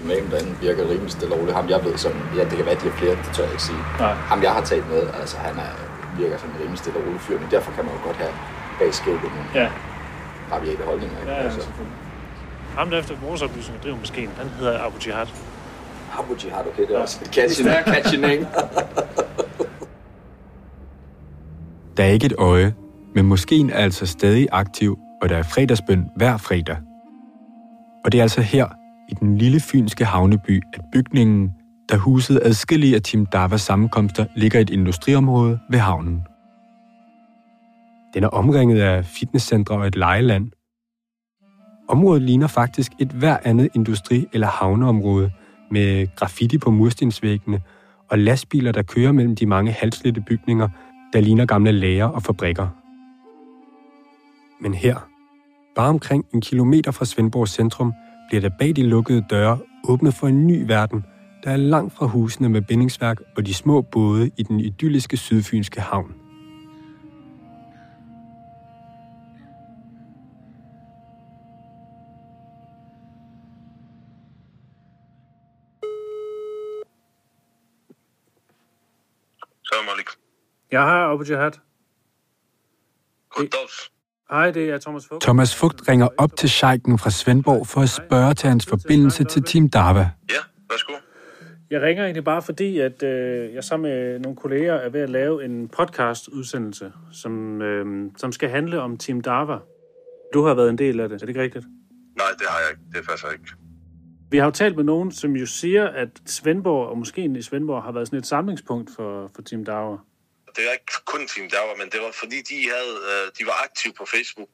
Imamen 0.04 0.30
derinde 0.30 0.54
virker 0.60 0.88
rimelig 0.90 1.10
stille 1.10 1.34
og 1.34 1.40
roligt. 1.40 1.56
Ham 1.56 1.68
jeg 1.68 1.84
ved 1.84 1.98
som, 1.98 2.12
ja 2.36 2.40
det 2.44 2.56
kan 2.56 2.64
være, 2.66 2.74
at 2.76 2.82
de 2.82 2.88
har 2.90 2.96
flere, 2.98 3.10
det 3.10 3.30
tør 3.34 3.42
jeg 3.42 3.52
ikke 3.52 3.62
sige. 3.62 3.78
Nej. 3.98 4.12
Ham 4.14 4.42
jeg 4.42 4.52
har 4.52 4.60
talt 4.60 4.88
med, 4.90 5.02
altså 5.20 5.36
han 5.36 5.54
er, 5.58 5.72
virker 6.18 6.36
som 6.38 6.48
en 6.50 6.56
rimelig 6.60 6.78
stille 6.78 6.98
og 7.00 7.04
rolig 7.06 7.20
fyr, 7.20 7.38
men 7.40 7.48
derfor 7.50 7.72
kan 7.72 7.84
man 7.84 7.94
jo 7.94 8.00
godt 8.08 8.16
have 8.16 8.34
bag 8.78 8.94
skævlet 8.94 9.22
nogle 9.36 9.48
Ja, 9.54 9.68
rabiate 10.52 10.82
holdninger. 10.90 11.18
Ikke? 11.20 11.30
ja, 11.32 11.38
ja, 11.38 11.44
altså, 11.44 11.60
selvfølgelig. 11.60 11.96
Ham 12.78 12.90
der 12.90 12.98
efter 12.98 13.14
vores 13.26 13.42
oplysninger 13.42 13.82
driver 13.82 13.98
moskeen, 13.98 14.30
han 14.40 14.48
hedder 14.58 14.86
Abu 14.86 14.96
Jihad. 15.06 15.26
Abu 16.18 16.34
Jihad, 16.44 16.64
okay, 16.66 16.82
det 16.88 16.96
er 16.96 17.00
også 17.00 17.18
et 17.22 17.34
catchy, 17.34 17.62
catchy 17.94 18.18
name. 18.18 18.46
Der 21.96 22.04
er 22.04 22.08
ikke 22.08 22.26
et 22.26 22.34
øje, 22.38 22.74
men 23.14 23.26
moskeen 23.26 23.70
er 23.70 23.76
altså 23.78 24.06
stadig 24.06 24.48
aktiv, 24.52 24.98
og 25.22 25.28
der 25.28 25.36
er 25.36 25.42
fredagsbøn 25.42 26.10
hver 26.16 26.36
fredag. 26.36 26.76
Og 28.04 28.12
det 28.12 28.18
er 28.18 28.22
altså 28.22 28.40
her, 28.42 28.66
i 29.08 29.14
den 29.14 29.38
lille 29.38 29.60
fynske 29.60 30.04
havneby, 30.04 30.62
at 30.74 30.80
bygningen, 30.92 31.54
der 31.92 31.98
husede 31.98 32.42
adskillige 32.42 32.94
af 32.96 33.02
Tim 33.02 33.26
Davas 33.26 33.60
sammenkomster, 33.60 34.26
ligger 34.36 34.58
i 34.58 34.62
et 34.62 34.70
industriområde 34.70 35.58
ved 35.70 35.78
havnen. 35.78 36.22
Den 38.14 38.24
er 38.24 38.28
omringet 38.28 38.80
af 38.80 39.04
fitnesscentre 39.04 39.74
og 39.74 39.86
et 39.86 39.96
lejeland. 39.96 40.50
Området 41.88 42.22
ligner 42.22 42.46
faktisk 42.46 42.92
et 43.00 43.08
hver 43.08 43.36
andet 43.44 43.68
industri- 43.74 44.26
eller 44.32 44.46
havneområde 44.46 45.30
med 45.70 46.16
graffiti 46.16 46.58
på 46.58 46.70
murstensvæggene 46.70 47.60
og 48.10 48.18
lastbiler, 48.18 48.72
der 48.72 48.82
kører 48.82 49.12
mellem 49.12 49.36
de 49.36 49.46
mange 49.46 49.72
halslette 49.72 50.20
bygninger, 50.20 50.68
der 51.12 51.20
ligner 51.20 51.46
gamle 51.46 51.72
lager 51.72 52.06
og 52.06 52.22
fabrikker. 52.22 52.68
Men 54.60 54.74
her, 54.74 55.08
bare 55.76 55.88
omkring 55.88 56.24
en 56.34 56.40
kilometer 56.40 56.90
fra 56.90 57.04
Svendborg 57.04 57.48
centrum, 57.48 57.92
bliver 58.28 58.40
der 58.40 58.50
bag 58.58 58.76
de 58.76 58.82
lukkede 58.82 59.24
døre 59.30 59.58
åbnet 59.88 60.14
for 60.14 60.28
en 60.28 60.46
ny 60.46 60.66
verden, 60.66 61.04
der 61.44 61.50
er 61.50 61.56
langt 61.56 61.92
fra 61.92 62.06
husene 62.06 62.48
med 62.48 62.62
bindingsværk 62.62 63.20
og 63.36 63.46
de 63.46 63.54
små 63.54 63.80
både 63.80 64.30
i 64.36 64.42
den 64.42 64.60
idylliske 64.60 65.16
sydfynske 65.16 65.80
havn. 65.80 66.14
Salam 79.68 79.88
alaikum. 79.92 80.20
Jeg 80.72 80.82
har 80.82 81.12
Abu 81.12 81.24
Jihad. 81.28 81.52
Goddags. 83.30 83.92
Hej, 84.30 84.50
det 84.50 84.70
er 84.70 84.78
Thomas 84.78 85.06
Fugt. 85.06 85.22
Thomas 85.22 85.54
Fugt 85.54 85.88
ringer 85.88 86.08
op 86.18 86.36
til 86.36 86.50
Scheiken 86.50 86.98
fra 86.98 87.10
Svendborg 87.10 87.66
for 87.66 87.80
at 87.80 87.88
spørge 87.88 88.34
til 88.34 88.48
hans 88.48 88.66
forbindelse 88.66 89.24
til 89.24 89.42
Team 89.42 89.68
Dava. 89.68 90.10
Ja. 90.30 90.51
Jeg 91.72 91.82
ringer 91.82 92.04
egentlig 92.04 92.24
bare 92.24 92.42
fordi, 92.42 92.78
at 92.78 93.02
øh, 93.02 93.54
jeg 93.54 93.64
sammen 93.64 93.90
med 93.90 94.18
nogle 94.18 94.36
kolleger 94.36 94.74
er 94.74 94.88
ved 94.88 95.00
at 95.00 95.10
lave 95.10 95.44
en 95.44 95.68
podcast-udsendelse, 95.68 96.92
som, 97.12 97.62
øh, 97.62 98.10
som 98.16 98.32
skal 98.32 98.48
handle 98.48 98.80
om 98.80 98.96
Team 98.96 99.20
Dava. 99.20 99.58
Du 100.34 100.44
har 100.46 100.54
været 100.54 100.70
en 100.70 100.78
del 100.78 101.00
af 101.00 101.08
det, 101.08 101.14
er 101.14 101.18
det 101.18 101.28
ikke 101.28 101.42
rigtigt? 101.42 101.64
Nej, 102.16 102.30
det 102.38 102.46
har 102.48 102.58
jeg 102.60 102.70
ikke. 102.70 102.82
Det 102.94 103.08
passer 103.08 103.30
ikke. 103.30 103.44
Vi 104.30 104.38
har 104.38 104.44
jo 104.44 104.50
talt 104.50 104.76
med 104.76 104.84
nogen, 104.84 105.12
som 105.12 105.30
jo 105.36 105.46
siger, 105.46 105.88
at 105.88 106.08
Svendborg 106.26 106.88
og 106.88 106.98
måske 106.98 107.20
i 107.38 107.42
Svendborg 107.42 107.82
har 107.82 107.92
været 107.92 108.06
sådan 108.08 108.18
et 108.18 108.26
samlingspunkt 108.26 108.90
for, 108.96 109.30
for 109.34 109.42
Team 109.42 109.64
Dava. 109.64 109.96
Det 110.56 110.62
er 110.68 110.72
ikke 110.72 110.94
kun 111.12 111.22
Team 111.32 111.48
Dauer, 111.54 111.76
men 111.80 111.88
det 111.92 112.00
var 112.04 112.12
fordi, 112.22 112.38
de, 112.50 112.58
havde, 112.74 112.96
øh, 113.10 113.24
de 113.38 113.42
var 113.50 113.56
aktive 113.66 113.92
på 114.00 114.04
Facebook. 114.14 114.52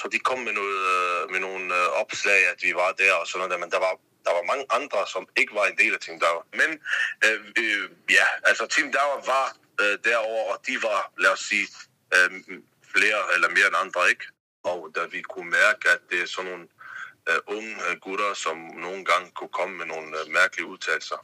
Så 0.00 0.04
de 0.12 0.18
kom 0.28 0.38
med, 0.38 0.54
noget, 0.60 0.80
øh, 0.94 1.20
med 1.32 1.40
nogle 1.46 1.64
øh, 1.78 2.00
opslag, 2.02 2.40
at 2.52 2.58
vi 2.66 2.70
var 2.82 2.90
der 3.02 3.12
og 3.20 3.26
sådan 3.26 3.38
noget. 3.42 3.60
Men 3.64 3.70
der 3.74 3.80
var, 3.86 3.92
der 4.26 4.32
var 4.38 4.44
mange 4.52 4.66
andre, 4.78 5.00
som 5.14 5.24
ikke 5.40 5.54
var 5.58 5.66
en 5.66 5.78
del 5.82 5.92
af 5.96 6.00
Team 6.00 6.18
Dauer. 6.24 6.44
Men 6.60 6.70
øh, 7.26 7.40
øh, 7.62 7.84
ja, 8.18 8.26
altså 8.48 8.64
Team 8.74 8.88
Dauer 8.96 9.20
var 9.34 9.46
øh, 9.82 9.96
derover 10.08 10.42
og 10.52 10.58
de 10.66 10.74
var, 10.88 11.00
lad 11.24 11.32
os 11.36 11.44
sige, 11.50 11.66
øh, 12.16 12.30
flere 12.94 13.20
eller 13.34 13.48
mere 13.56 13.68
end 13.70 13.78
andre, 13.84 14.00
ikke? 14.12 14.26
Og 14.72 14.78
da 14.96 15.00
vi 15.14 15.20
kunne 15.32 15.50
mærke, 15.50 15.82
at 15.94 16.00
det 16.10 16.18
er 16.22 16.26
sådan 16.26 16.50
nogle 16.50 16.66
øh, 17.30 17.40
unge 17.56 17.72
øh, 17.86 17.94
gutter, 18.04 18.30
som 18.44 18.56
nogle 18.86 19.02
gange 19.10 19.26
kunne 19.38 19.54
komme 19.58 19.74
med 19.80 19.86
nogle 19.94 20.08
øh, 20.18 20.24
mærkelige 20.38 20.66
udtalelser, 20.72 21.18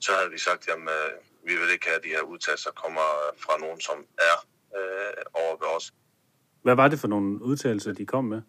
så 0.00 0.10
havde 0.16 0.30
vi 0.30 0.38
sagt, 0.38 0.68
jamen, 0.68 0.88
øh, 0.88 1.10
vi 1.46 1.54
vil 1.60 1.70
ikke 1.70 1.86
have, 1.86 1.96
at 1.96 2.04
de 2.04 2.08
her 2.08 2.22
udtalelser 2.22 2.70
kommer 2.70 3.06
øh, 3.22 3.30
fra 3.44 3.54
nogen, 3.58 3.80
som 3.80 3.98
er 4.30 4.36
øh, 4.78 5.22
over 5.42 5.56
ved 5.62 5.68
os. 5.76 5.92
Hvad 6.62 6.74
var 6.74 6.88
det 6.88 6.98
for 6.98 7.08
nogle 7.08 7.42
udtalelser, 7.42 7.92
de 7.92 8.06
kom 8.06 8.24
med? 8.24 8.42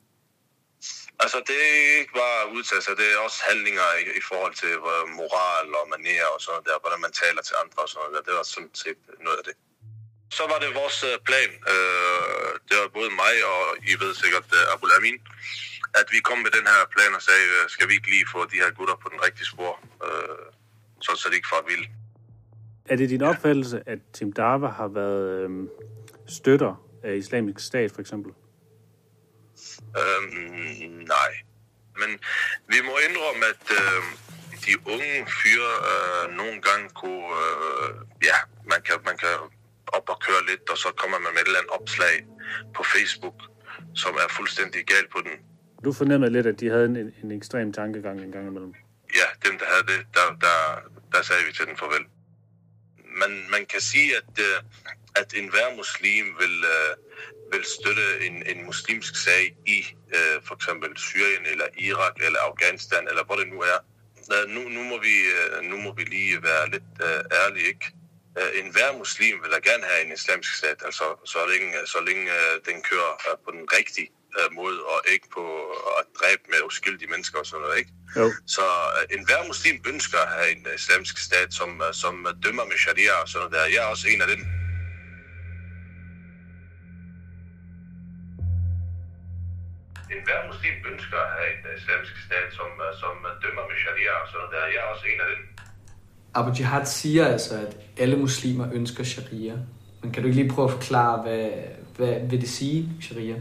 Altså, 1.24 1.38
det 1.50 1.58
er 1.70 2.00
ikke 2.02 2.16
bare 2.24 2.42
udtalelser, 2.56 2.94
det 3.02 3.08
er 3.14 3.18
også 3.28 3.40
handlinger 3.50 3.88
i, 4.02 4.04
i 4.22 4.24
forhold 4.30 4.54
til 4.64 4.74
uh, 4.92 5.04
moral 5.20 5.68
og 5.80 5.86
manerer 5.96 6.30
og 6.36 6.40
sådan 6.46 6.66
der, 6.70 6.78
hvordan 6.84 7.02
man 7.06 7.14
taler 7.24 7.42
til 7.48 7.56
andre 7.64 7.80
og 7.86 7.90
sådan 7.90 8.10
noget. 8.12 8.28
Det 8.28 8.36
var 8.40 8.46
sådan 8.56 8.74
set 8.84 9.00
noget 9.26 9.38
af 9.42 9.46
det. 9.50 9.56
Så 10.38 10.44
var 10.52 10.58
det 10.64 10.70
vores 10.82 10.98
uh, 11.10 11.16
plan, 11.28 11.52
uh, 11.74 12.52
det 12.68 12.76
var 12.82 12.88
både 12.98 13.10
mig 13.24 13.36
og 13.52 13.62
I 13.92 13.94
ved 14.04 14.12
sikkert 14.24 14.48
øh, 14.58 14.62
uh, 14.62 14.74
Abu 14.74 14.86
Lamin, 14.92 15.18
at 16.00 16.08
vi 16.14 16.20
kom 16.28 16.40
med 16.46 16.52
den 16.58 16.66
her 16.72 16.82
plan 16.96 17.12
og 17.18 17.24
sagde, 17.28 17.46
uh, 17.56 17.64
skal 17.74 17.86
vi 17.90 17.94
ikke 17.98 18.10
lige 18.16 18.28
få 18.36 18.40
de 18.54 18.58
her 18.64 18.72
gutter 18.78 18.98
på 19.04 19.08
den 19.14 19.20
rigtige 19.26 19.48
spor, 19.54 19.74
uh, 20.08 20.46
så, 21.06 21.12
så 21.22 21.26
de 21.32 21.36
ikke 21.40 21.52
får 21.54 21.64
vild. 21.72 21.86
Er 22.90 22.96
det 22.96 23.10
din 23.10 23.22
opfattelse, 23.22 23.78
at 23.86 24.00
Tim 24.14 24.34
Darva 24.34 24.68
har 24.68 24.88
været 24.88 25.44
øh, 25.44 25.50
støtter 26.28 26.74
af 27.04 27.16
islamisk 27.16 27.60
stat, 27.60 27.92
for 27.92 28.02
eksempel? 28.02 28.32
Øhm, 30.02 30.92
nej. 31.16 31.32
Men 32.02 32.20
vi 32.74 32.80
må 32.88 32.94
indrømme, 33.08 33.46
at 33.54 33.66
øh, 33.80 34.02
de 34.66 34.74
unge 34.94 35.16
fyre 35.40 35.72
øh, 35.92 36.38
nogle 36.40 36.62
gange 36.62 36.90
kunne... 36.90 37.28
Øh, 37.42 37.90
ja, 38.30 38.38
man 38.72 38.82
kan, 38.88 38.96
man 39.06 39.18
kan 39.18 39.34
op 39.88 40.10
og 40.10 40.20
køre 40.28 40.46
lidt, 40.50 40.70
og 40.70 40.78
så 40.78 40.90
kommer 40.98 41.20
man 41.20 41.34
med 41.34 41.42
et 41.42 41.48
eller 41.48 41.60
andet 41.60 41.74
opslag 41.80 42.16
på 42.76 42.84
Facebook, 42.84 43.38
som 43.96 44.14
er 44.24 44.28
fuldstændig 44.30 44.86
galt 44.86 45.10
på 45.12 45.20
den. 45.28 45.36
Du 45.86 45.94
fornemmede 45.94 46.32
lidt, 46.32 46.48
at 46.48 46.60
de 46.60 46.70
havde 46.70 46.86
en, 46.86 46.98
en 47.24 47.32
ekstrem 47.32 47.74
tankegang 47.74 48.22
en 48.22 48.32
gang 48.32 48.48
imellem. 48.48 48.74
Ja, 49.20 49.50
dem 49.50 49.58
der 49.60 49.66
havde 49.74 49.86
det, 49.92 50.08
der, 50.14 50.26
der, 50.46 50.58
der 51.14 51.22
sagde 51.22 51.44
vi 51.48 51.54
til 51.54 51.66
den 51.66 51.78
farvel. 51.78 52.06
Man, 53.22 53.32
man 53.52 53.66
kan 53.66 53.82
sige, 53.82 54.18
at, 54.18 54.32
øh, 54.40 54.56
at 55.16 55.34
enhver 55.34 55.76
muslim 55.76 56.26
vil, 56.40 56.56
øh, 56.76 56.92
vil 57.52 57.64
støtte 57.66 58.26
en, 58.28 58.36
en 58.52 58.66
muslimsk 58.66 59.16
sag 59.24 59.56
i 59.66 59.80
øh, 60.16 60.38
for 60.48 60.56
eksempel 60.56 60.98
Syrien 60.98 61.46
eller 61.46 61.68
Irak 61.78 62.16
eller 62.26 62.40
Afghanistan 62.40 63.08
eller 63.10 63.24
hvor 63.24 63.36
det 63.36 63.48
nu 63.48 63.60
er. 63.62 63.80
Øh, 64.34 64.50
nu, 64.50 64.62
nu, 64.70 64.84
må 64.84 64.98
vi, 65.08 65.16
øh, 65.38 65.64
nu 65.64 65.78
må 65.78 65.94
vi 65.94 66.04
lige 66.04 66.44
være 66.44 66.70
lidt 66.70 66.90
øh, 67.08 67.22
ærlige, 67.42 67.68
ikke? 67.68 67.86
Øh, 68.40 68.50
en 68.60 68.72
hver 68.72 68.98
muslim 68.98 69.36
vil 69.44 69.52
da 69.52 69.60
gerne 69.70 69.84
have 69.92 70.06
en 70.06 70.14
islamisk 70.14 70.54
stat, 70.58 70.80
altså 70.86 71.06
så 71.26 71.40
længe, 71.52 71.74
så 71.94 72.00
længe 72.08 72.26
øh, 72.40 72.56
den 72.68 72.82
kører 72.90 73.14
øh, 73.28 73.38
på 73.46 73.52
den 73.52 73.66
rigtige 73.78 74.10
øh, 74.38 74.50
måde 74.60 74.80
og 74.92 75.00
ikke 75.14 75.28
på 75.38 75.46
at 76.00 76.04
dræbe 76.20 76.44
med 76.52 76.60
uskyldige 76.70 77.12
mennesker 77.14 77.40
og 77.40 77.46
sådan 77.46 77.62
noget, 77.62 77.78
ikke? 77.78 77.92
Jo. 78.20 78.28
Så 78.56 78.66
øh, 78.98 79.18
en 79.18 79.26
hver 79.26 79.48
muslim 79.48 79.78
ønsker 79.92 80.20
at 80.20 80.32
have 80.38 80.52
en 80.56 80.68
islamisk 80.76 81.18
stat, 81.28 81.54
som, 81.54 81.82
som 81.92 82.28
dømmer 82.44 82.66
med 82.66 82.78
sharia 82.78 83.14
og 83.22 83.28
sådan 83.30 83.40
noget 83.40 83.54
der. 83.56 83.74
Jeg 83.74 83.82
er 83.86 83.92
også 83.96 84.08
en 84.08 84.22
af 84.22 84.28
dem. 84.28 84.42
En 90.16 90.24
hver 90.28 90.42
muslim 90.52 90.76
ønsker 90.92 91.18
at 91.26 91.32
have 91.38 91.50
en 91.56 91.64
islamisk 91.80 92.16
stat, 92.28 92.48
som, 92.58 92.70
øh, 92.86 92.92
som 93.02 93.14
dømmer 93.44 93.64
med 93.70 93.78
sharia 93.84 94.14
og 94.22 94.26
sådan 94.28 94.40
noget 94.42 94.52
der. 94.54 94.64
Jeg 94.74 94.80
er 94.84 94.90
også 94.94 95.06
en 95.12 95.20
af 95.26 95.30
dem. 95.34 95.42
Abu 96.38 96.50
Jihad 96.58 96.86
siger 97.00 97.26
altså, 97.36 97.54
at 97.66 97.72
alle 98.04 98.16
muslimer 98.26 98.66
ønsker 98.78 99.04
sharia. 99.04 99.56
Men 100.02 100.12
kan 100.12 100.22
du 100.22 100.28
ikke 100.28 100.42
lige 100.42 100.54
prøve 100.54 100.68
at 100.70 100.76
forklare, 100.80 101.16
hvad, 101.26 101.50
hvad 101.98 102.14
vil 102.30 102.42
det 102.42 102.50
sige, 102.50 102.90
sharia? 103.02 103.36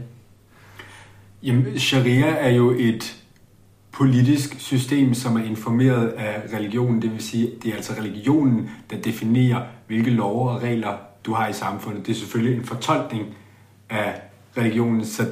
Jamen, 1.43 1.79
sharia 1.79 2.29
er 2.47 2.49
jo 2.49 2.67
et 2.71 3.03
politisk 3.91 4.59
system, 4.59 5.13
som 5.13 5.35
er 5.35 5.43
informeret 5.43 6.07
af 6.07 6.41
religionen. 6.53 7.01
Det 7.01 7.11
vil 7.11 7.21
sige, 7.21 7.51
det 7.63 7.71
er 7.71 7.75
altså 7.75 7.93
religionen, 7.93 8.69
der 8.89 9.01
definerer, 9.01 9.65
hvilke 9.87 10.09
love 10.09 10.49
og 10.49 10.63
regler 10.63 10.97
du 11.25 11.33
har 11.33 11.47
i 11.47 11.53
samfundet. 11.53 12.05
Det 12.05 12.11
er 12.11 12.19
selvfølgelig 12.19 12.57
en 12.57 12.65
fortolkning 12.65 13.35
af 13.89 14.21
religionen, 14.57 15.05
så 15.05 15.23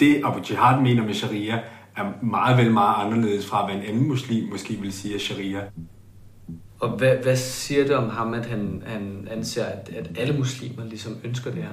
det 0.00 0.22
Abu 0.24 0.40
Jihad 0.50 0.80
mener 0.80 1.04
med 1.04 1.14
sharia, 1.14 1.62
er 1.96 2.24
meget 2.24 2.58
vel 2.58 2.72
meget 2.72 3.06
anderledes 3.06 3.46
fra, 3.46 3.66
hvad 3.66 3.74
en 3.74 3.82
anden 3.82 4.08
muslim 4.08 4.48
måske 4.50 4.74
vil 4.74 4.92
sige 4.92 5.14
af 5.14 5.20
sharia. 5.20 5.60
Og 6.80 6.88
hvad, 6.88 7.16
hvad 7.22 7.36
siger 7.36 7.82
det 7.82 7.96
om 7.96 8.10
ham, 8.10 8.34
at 8.34 8.46
han, 8.46 8.82
han 8.86 9.28
anser, 9.30 9.64
at, 9.64 9.90
at 9.96 10.18
alle 10.18 10.38
muslimer 10.38 10.84
ligesom 10.84 11.16
ønsker 11.24 11.50
det 11.50 11.62
her? 11.62 11.70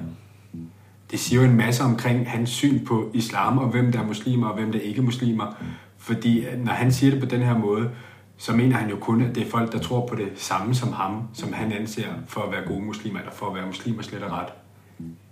Det 1.10 1.18
siger 1.18 1.42
jo 1.42 1.48
en 1.48 1.56
masse 1.56 1.84
omkring 1.84 2.30
hans 2.30 2.50
syn 2.50 2.84
på 2.84 3.10
islam, 3.14 3.58
og 3.58 3.68
hvem 3.68 3.92
der 3.92 4.00
er 4.00 4.06
muslimer, 4.06 4.48
og 4.48 4.54
hvem 4.54 4.72
der 4.72 4.80
ikke 4.80 4.98
er 4.98 5.04
muslimer. 5.04 5.62
Fordi 5.98 6.44
når 6.56 6.72
han 6.72 6.92
siger 6.92 7.10
det 7.10 7.20
på 7.20 7.26
den 7.26 7.40
her 7.40 7.58
måde, 7.58 7.90
så 8.36 8.52
mener 8.52 8.76
han 8.76 8.90
jo 8.90 8.96
kun, 8.96 9.22
at 9.22 9.34
det 9.34 9.46
er 9.46 9.50
folk, 9.50 9.72
der 9.72 9.78
tror 9.78 10.06
på 10.06 10.14
det 10.14 10.28
samme 10.34 10.74
som 10.74 10.92
ham, 10.92 11.22
som 11.34 11.52
han 11.52 11.72
anser 11.72 12.08
for 12.26 12.40
at 12.40 12.52
være 12.52 12.66
gode 12.66 12.80
muslimer, 12.80 13.18
eller 13.18 13.32
for 13.32 13.46
at 13.46 13.54
være 13.54 13.66
muslimer 13.66 14.02
slet 14.02 14.22
og 14.22 14.32
ret. 14.32 14.48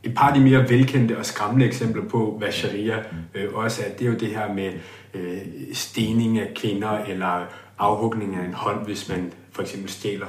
Et 0.07 0.15
par 0.15 0.29
af 0.29 0.35
de 0.35 0.41
mere 0.41 0.69
velkendte 0.69 1.19
og 1.19 1.27
skræmmende 1.27 1.67
eksempler 1.67 2.09
på, 2.09 2.35
hvad 2.39 2.53
sharia 2.53 2.99
øh, 3.35 3.55
også 3.55 3.83
er, 3.87 3.91
det 3.99 4.07
er 4.07 4.11
jo 4.11 4.17
det 4.17 4.29
her 4.29 4.55
med 4.55 4.73
øh, 5.15 5.39
stening 5.73 6.39
af 6.39 6.53
kvinder, 6.57 6.99
eller 6.99 7.47
afhugning 7.79 8.37
af 8.37 8.45
en 8.45 8.55
hånd, 8.55 8.85
hvis 8.85 9.09
man 9.09 9.33
for 9.53 9.63
eksempel 9.63 9.91
stjæler. 9.91 10.27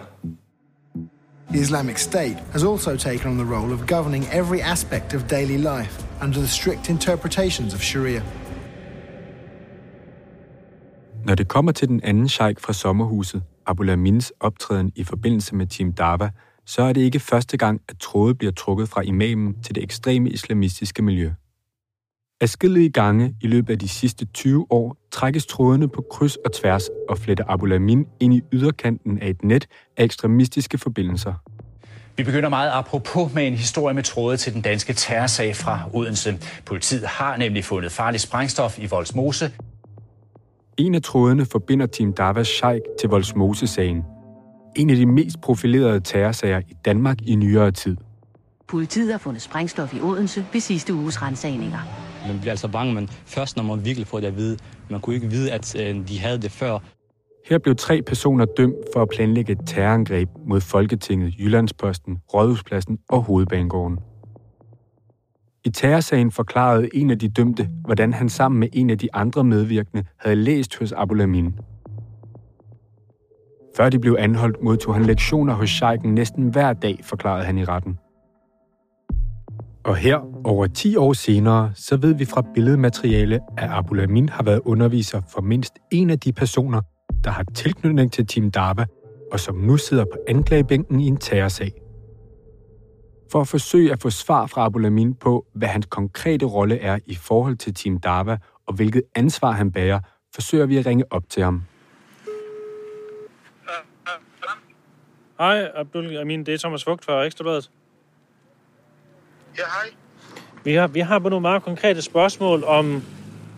The 1.49 1.59
Islamic 1.59 1.99
State 1.99 2.37
has 2.51 2.63
also 2.63 2.95
taken 2.97 3.31
on 3.31 3.45
the 3.45 3.55
role 3.55 3.73
of 3.73 3.87
governing 3.87 4.25
every 4.33 4.59
aspect 4.63 5.15
of 5.15 5.21
daily 5.23 5.57
life 5.57 6.05
under 6.23 6.37
the 6.37 6.47
strict 6.47 6.89
interpretations 6.89 7.73
of 7.73 7.81
Sharia. 7.81 8.21
Når 11.25 11.35
det 11.35 11.47
kommer 11.47 11.71
til 11.71 11.87
den 11.87 12.01
anden 12.03 12.29
sheik 12.29 12.59
fra 12.59 12.73
sommerhuset, 12.73 13.43
Abu 13.65 13.83
Lamins 13.83 14.33
optræden 14.39 14.91
i 14.95 15.03
forbindelse 15.03 15.55
med 15.55 15.67
Team 15.67 15.93
Dava, 15.93 16.29
så 16.67 16.81
er 16.81 16.93
det 16.93 17.01
ikke 17.01 17.19
første 17.19 17.57
gang, 17.57 17.81
at 17.89 17.97
tråde 17.99 18.35
bliver 18.35 18.51
trukket 18.51 18.89
fra 18.89 19.01
imamen 19.01 19.63
til 19.63 19.75
det 19.75 19.83
ekstreme 19.83 20.29
islamistiske 20.29 21.01
miljø. 21.01 21.31
Adskillige 22.41 22.89
gange 22.89 23.35
i 23.41 23.47
løbet 23.47 23.73
af 23.73 23.79
de 23.79 23.87
sidste 23.87 24.25
20 24.25 24.65
år 24.69 24.97
trækkes 25.11 25.45
trådene 25.45 25.87
på 25.87 26.05
kryds 26.11 26.35
og 26.35 26.51
tværs 26.53 26.89
og 27.09 27.17
fletter 27.17 27.43
Abu 27.47 27.65
Lamin 27.65 28.05
ind 28.19 28.33
i 28.33 28.41
yderkanten 28.51 29.19
af 29.19 29.29
et 29.29 29.43
net 29.43 29.67
af 29.97 30.03
ekstremistiske 30.03 30.77
forbindelser. 30.77 31.33
Vi 32.17 32.23
begynder 32.23 32.49
meget 32.49 32.71
apropos 32.73 33.33
med 33.33 33.47
en 33.47 33.53
historie 33.53 33.93
med 33.93 34.03
tråde 34.03 34.37
til 34.37 34.53
den 34.53 34.61
danske 34.61 34.93
terrorsag 34.93 35.55
fra 35.55 35.89
Odense. 35.93 36.39
Politiet 36.65 37.07
har 37.07 37.37
nemlig 37.37 37.65
fundet 37.65 37.91
farligt 37.91 38.23
sprængstof 38.23 38.79
i 38.79 38.85
Voldsmose. 38.85 39.51
En 40.77 40.95
af 40.95 41.01
trådene 41.01 41.45
forbinder 41.45 41.85
Team 41.85 42.13
Davas 42.13 42.47
Sheikh 42.47 42.85
til 42.99 43.09
Voldsmose-sagen. 43.09 44.16
En 44.77 44.89
af 44.89 44.95
de 44.95 45.05
mest 45.05 45.41
profilerede 45.41 45.99
terrorsager 45.99 46.59
i 46.59 46.73
Danmark 46.85 47.21
i 47.21 47.35
nyere 47.35 47.71
tid. 47.71 47.97
Politiet 48.67 49.11
har 49.11 49.17
fundet 49.17 49.41
sprængstof 49.41 49.93
i 49.93 49.99
Odense 50.01 50.45
ved 50.53 50.61
sidste 50.61 50.93
uges 50.93 51.21
rensagninger. 51.21 51.79
Man 52.27 52.39
bliver 52.39 52.51
altså 52.51 52.67
bange, 52.67 52.93
men 52.93 53.09
først 53.25 53.55
når 53.55 53.63
man 53.63 53.85
virkelig 53.85 54.07
får 54.07 54.19
det 54.19 54.27
at 54.27 54.37
vide. 54.37 54.57
Man 54.89 55.01
kunne 55.01 55.15
ikke 55.15 55.27
vide, 55.27 55.51
at 55.51 55.75
øh, 55.75 56.07
de 56.07 56.19
havde 56.19 56.41
det 56.41 56.51
før. 56.51 56.79
Her 57.49 57.57
blev 57.57 57.75
tre 57.75 58.01
personer 58.01 58.45
dømt 58.45 58.75
for 58.93 59.01
at 59.01 59.09
planlægge 59.09 59.51
et 59.51 59.59
terrorangreb 59.65 60.29
mod 60.47 60.61
Folketinget, 60.61 61.33
Jyllandsposten, 61.39 62.17
Rådhuspladsen 62.33 62.97
og 63.09 63.21
Hovedbanegården. 63.21 63.97
I 65.65 65.69
terrorsagen 65.69 66.31
forklarede 66.31 66.89
en 66.93 67.11
af 67.11 67.19
de 67.19 67.29
dømte, 67.29 67.69
hvordan 67.85 68.13
han 68.13 68.29
sammen 68.29 68.59
med 68.59 68.67
en 68.73 68.89
af 68.89 68.97
de 68.97 69.09
andre 69.13 69.43
medvirkende 69.43 70.03
havde 70.17 70.35
læst 70.35 70.77
hos 70.77 70.91
Abu 70.91 71.13
Lamin. 71.13 71.53
Før 73.77 73.89
de 73.89 73.99
blev 73.99 74.15
anholdt, 74.19 74.63
modtog 74.63 74.93
han 74.93 75.05
lektioner 75.05 75.53
hos 75.53 75.69
Scheiken 75.69 76.13
næsten 76.13 76.49
hver 76.49 76.73
dag, 76.73 76.99
forklarede 77.03 77.45
han 77.45 77.57
i 77.57 77.63
retten. 77.63 77.97
Og 79.85 79.95
her, 79.95 80.19
over 80.43 80.67
10 80.67 80.95
år 80.95 81.13
senere, 81.13 81.71
så 81.75 81.97
ved 81.97 82.13
vi 82.13 82.25
fra 82.25 82.43
billedmateriale, 82.53 83.39
at 83.57 83.69
Abu 83.69 83.93
Lamin 83.93 84.29
har 84.29 84.43
været 84.43 84.61
underviser 84.65 85.21
for 85.29 85.41
mindst 85.41 85.73
en 85.91 86.09
af 86.09 86.19
de 86.19 86.33
personer, 86.33 86.81
der 87.23 87.29
har 87.29 87.43
tilknytning 87.55 88.11
til 88.11 88.27
Team 88.27 88.51
Dava, 88.51 88.85
og 89.31 89.39
som 89.39 89.55
nu 89.55 89.77
sidder 89.77 90.05
på 90.05 90.17
anklagebænken 90.27 90.99
i 90.99 91.07
en 91.07 91.17
terrorsag. 91.17 91.71
For 93.31 93.41
at 93.41 93.47
forsøge 93.47 93.91
at 93.91 94.01
få 94.01 94.09
svar 94.09 94.45
fra 94.45 94.65
Abu 94.65 94.79
Lamin 94.79 95.13
på, 95.13 95.45
hvad 95.55 95.67
hans 95.67 95.85
konkrete 95.85 96.45
rolle 96.45 96.79
er 96.79 96.99
i 97.05 97.15
forhold 97.15 97.55
til 97.55 97.73
Team 97.73 97.99
Dava, 97.99 98.37
og 98.67 98.73
hvilket 98.73 99.01
ansvar 99.15 99.51
han 99.51 99.71
bærer, 99.71 99.99
forsøger 100.35 100.65
vi 100.65 100.77
at 100.77 100.85
ringe 100.85 101.03
op 101.09 101.29
til 101.29 101.43
ham. 101.43 101.63
Hej, 105.39 105.71
Abdul 105.75 106.17
Amin. 106.17 106.45
Det 106.45 106.53
er 106.53 106.57
Thomas 106.57 106.83
Fugt 106.83 107.05
fra 107.05 107.23
Ekstrabladet. 107.23 107.69
Ja, 109.57 109.63
hej. 109.63 109.93
Vi 110.63 110.73
har, 110.73 110.87
vi 110.87 110.99
har 110.99 111.19
på 111.19 111.29
nogle 111.29 111.41
meget 111.41 111.63
konkrete 111.63 112.01
spørgsmål 112.01 112.63
om, 112.63 113.03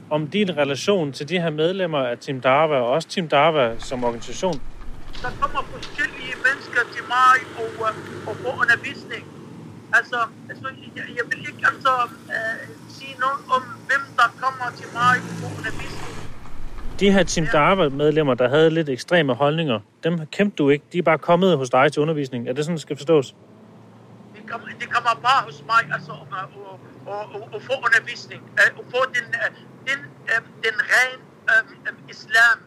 om 0.09 0.27
din 0.27 0.57
relation 0.57 1.11
til 1.11 1.29
de 1.29 1.39
her 1.39 1.49
medlemmer 1.49 1.99
af 1.99 2.17
Team 2.17 2.41
Darva, 2.41 2.75
og 2.75 2.89
også 2.89 3.07
Team 3.09 3.27
Darva 3.27 3.79
som 3.79 4.03
organisation. 4.03 4.53
Der 5.21 5.29
kommer 5.41 5.61
forskellige 5.71 6.35
mennesker 6.45 6.81
til 6.93 7.03
mig 7.07 7.37
og, 7.57 7.71
øh, 7.87 8.27
og 8.27 8.35
får 8.35 8.61
undervisning. 8.61 9.25
Altså, 9.93 10.19
altså 10.49 10.67
jeg, 10.95 11.03
jeg 11.17 11.25
vil 11.29 11.39
ikke 11.39 11.63
altså 11.71 11.93
uh, 12.25 12.89
sige 12.89 13.15
noget 13.19 13.39
om, 13.55 13.61
hvem 13.87 14.01
der 14.17 14.27
kommer 14.41 14.67
til 14.77 14.87
mig 14.93 15.15
og 15.29 15.35
får 15.41 15.57
undervisning. 15.57 16.18
De 16.99 17.11
her 17.11 17.23
Team 17.23 17.47
Darva-medlemmer, 17.47 18.33
der 18.33 18.49
havde 18.49 18.69
lidt 18.69 18.89
ekstreme 18.89 19.33
holdninger, 19.33 19.79
dem 20.03 20.25
kæmpede 20.25 20.55
du 20.57 20.69
ikke. 20.69 20.85
De 20.93 20.97
er 20.97 21.01
bare 21.01 21.17
kommet 21.17 21.57
hos 21.57 21.69
dig 21.69 21.91
til 21.91 22.01
undervisning. 22.01 22.49
Er 22.49 22.53
det 22.53 22.65
sådan, 22.65 22.75
det 22.75 22.81
skal 22.81 22.97
forstås? 22.97 23.35
De 24.35 24.47
kommer, 24.47 24.67
de 24.67 24.85
kommer 24.85 25.21
bare 25.23 25.43
hos 25.45 25.63
mig 25.67 25.93
altså, 25.93 26.11
og, 26.11 26.27
og, 27.05 27.19
og, 27.33 27.49
og, 27.53 27.61
få 27.61 27.73
undervisning. 27.85 28.41
Uh, 28.41 28.79
og 28.79 28.85
få 28.91 28.97
den, 29.15 29.25
uh, 29.27 29.57
den, 29.87 29.99
øh, 30.31 30.41
den 30.65 30.75
ren 30.93 31.19
øh, 31.49 31.93
øh, 31.93 32.09
islam. 32.09 32.57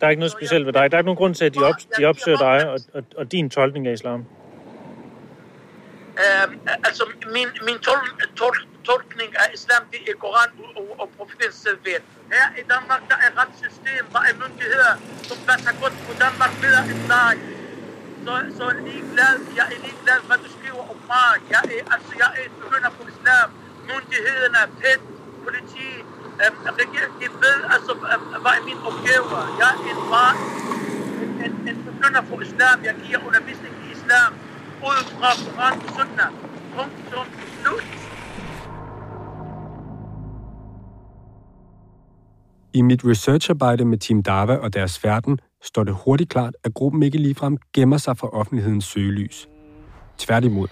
Der 0.00 0.06
er 0.06 0.10
ikke 0.10 0.20
noget 0.20 0.32
specielt 0.32 0.66
ved 0.66 0.72
dig. 0.72 0.90
Der 0.90 0.96
er 0.96 1.00
ikke 1.00 1.06
nogen 1.06 1.16
grund 1.16 1.34
til, 1.34 1.44
at 1.44 1.54
de, 1.54 1.62
op, 1.64 1.74
de 1.98 2.04
opsøger 2.04 2.38
dig 2.38 2.70
og, 2.70 2.78
og, 2.94 3.02
og 3.16 3.32
din 3.32 3.50
tolkning 3.50 3.86
af 3.86 3.92
islam. 3.92 4.20
Øh, 6.22 6.56
altså, 6.84 7.04
min, 7.26 7.48
min 7.68 7.78
tol, 7.78 7.98
tol, 8.36 8.56
tolkning 8.84 9.30
af 9.36 9.46
islam, 9.54 9.82
det 9.90 9.98
er 10.08 10.16
Koran 10.18 10.50
og, 10.64 10.70
og, 10.76 11.00
og 11.00 11.08
profetens 11.16 11.54
serveret. 11.54 12.02
Her 12.32 12.48
i 12.60 12.62
Danmark, 12.72 13.02
der 13.10 13.18
er 13.26 13.30
retssystem, 13.40 14.02
der 14.14 14.22
er 14.28 14.34
myndigheder, 14.42 14.94
som 15.28 15.38
passer 15.48 15.72
godt 15.82 15.96
på 16.06 16.12
Danmark 16.24 16.52
bedre 16.64 16.82
end 16.92 17.02
dig. 17.14 17.32
Så, 18.24 18.32
så 18.58 18.64
ligeglad, 18.88 19.36
jeg 19.58 19.66
er 19.74 19.78
ligeglad, 19.86 20.20
hvad 20.28 20.38
du 20.44 20.48
skriver 20.56 20.82
om 20.92 20.98
mig. 21.12 21.34
Jeg 21.54 21.62
er, 21.74 21.82
altså, 21.94 22.12
jeg 22.22 22.30
er 22.40 22.46
begynder 22.62 22.90
på 22.98 23.02
islam. 23.14 23.48
Myndighederne, 23.88 24.60
PET, 24.80 25.02
politi, 25.44 25.88
øhm, 26.42 26.58
regeringen, 26.80 27.16
de 27.20 27.26
ved, 27.44 27.58
altså, 27.74 27.92
øhm, 28.12 28.26
hvad 28.42 28.54
er 28.58 28.64
min 28.70 28.80
opgave. 28.88 29.26
Jeg 29.60 29.70
er 29.74 29.78
en 29.92 30.00
far, 30.10 30.32
en, 31.22 31.30
en, 31.44 31.52
en 31.68 31.76
begynder 31.88 32.22
på 32.30 32.34
islam. 32.46 32.76
Jeg 32.88 32.94
giver 33.04 33.20
undervisning 33.26 33.74
i 33.84 33.86
islam. 33.96 34.30
Ud 34.88 35.00
fra 35.16 35.30
Koran 35.42 35.74
og 35.84 35.90
Sunnah. 35.96 36.30
Punktum. 36.74 37.26
Slut. 37.60 37.95
I 42.76 42.82
mit 42.82 43.04
researcharbejde 43.04 43.84
med 43.84 43.98
Team 43.98 44.22
Dava 44.22 44.56
og 44.56 44.74
deres 44.74 44.98
færden 44.98 45.38
står 45.62 45.84
det 45.84 45.94
hurtigt 46.04 46.30
klart, 46.30 46.54
at 46.64 46.74
gruppen 46.74 47.02
ikke 47.02 47.18
ligefrem 47.18 47.58
gemmer 47.72 47.96
sig 47.96 48.18
fra 48.18 48.28
offentlighedens 48.28 48.84
søgelys. 48.84 49.48
Tværtimod. 50.18 50.68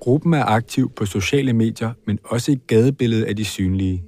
Gruppen 0.00 0.34
er 0.34 0.44
aktiv 0.44 0.92
på 0.96 1.06
sociale 1.06 1.52
medier, 1.52 1.92
men 2.06 2.18
også 2.24 2.52
i 2.52 2.58
gadebilledet 2.66 3.24
af 3.24 3.36
de 3.36 3.44
synlige. 3.44 4.04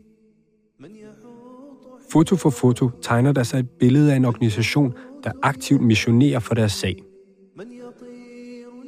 Foto 2.13 2.37
for 2.37 2.51
foto 2.51 2.91
tegner 3.03 3.33
der 3.33 3.43
sig 3.43 3.59
et 3.59 3.71
billede 3.71 4.13
af 4.13 4.17
en 4.17 4.25
organisation, 4.25 4.95
der 5.25 5.33
aktivt 5.43 5.81
missionerer 5.81 6.39
for 6.39 6.55
deres 6.55 6.73
sag. 6.73 7.03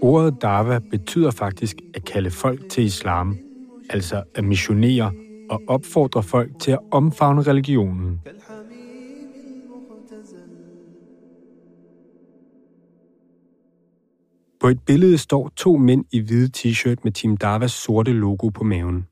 Ordet 0.03 0.43
dava 0.43 0.79
betyder 0.91 1.31
faktisk 1.31 1.77
at 1.95 2.05
kalde 2.05 2.31
folk 2.31 2.69
til 2.69 2.85
islam, 2.85 3.39
altså 3.91 4.23
at 4.35 4.45
missionere 4.45 5.13
og 5.51 5.63
opfordre 5.67 6.23
folk 6.23 6.59
til 6.59 6.71
at 6.71 6.79
omfavne 6.91 7.43
religionen. 7.43 8.21
På 14.61 14.69
et 14.69 14.81
billede 14.87 15.19
står 15.19 15.49
to 15.57 15.77
mænd 15.77 16.05
i 16.13 16.21
hvide 16.21 16.51
t-shirt 16.57 16.97
med 17.05 17.13
Team 17.13 17.37
Davas 17.37 17.73
sorte 17.73 18.13
logo 18.13 18.49
på 18.49 18.65
maven. 18.65 19.07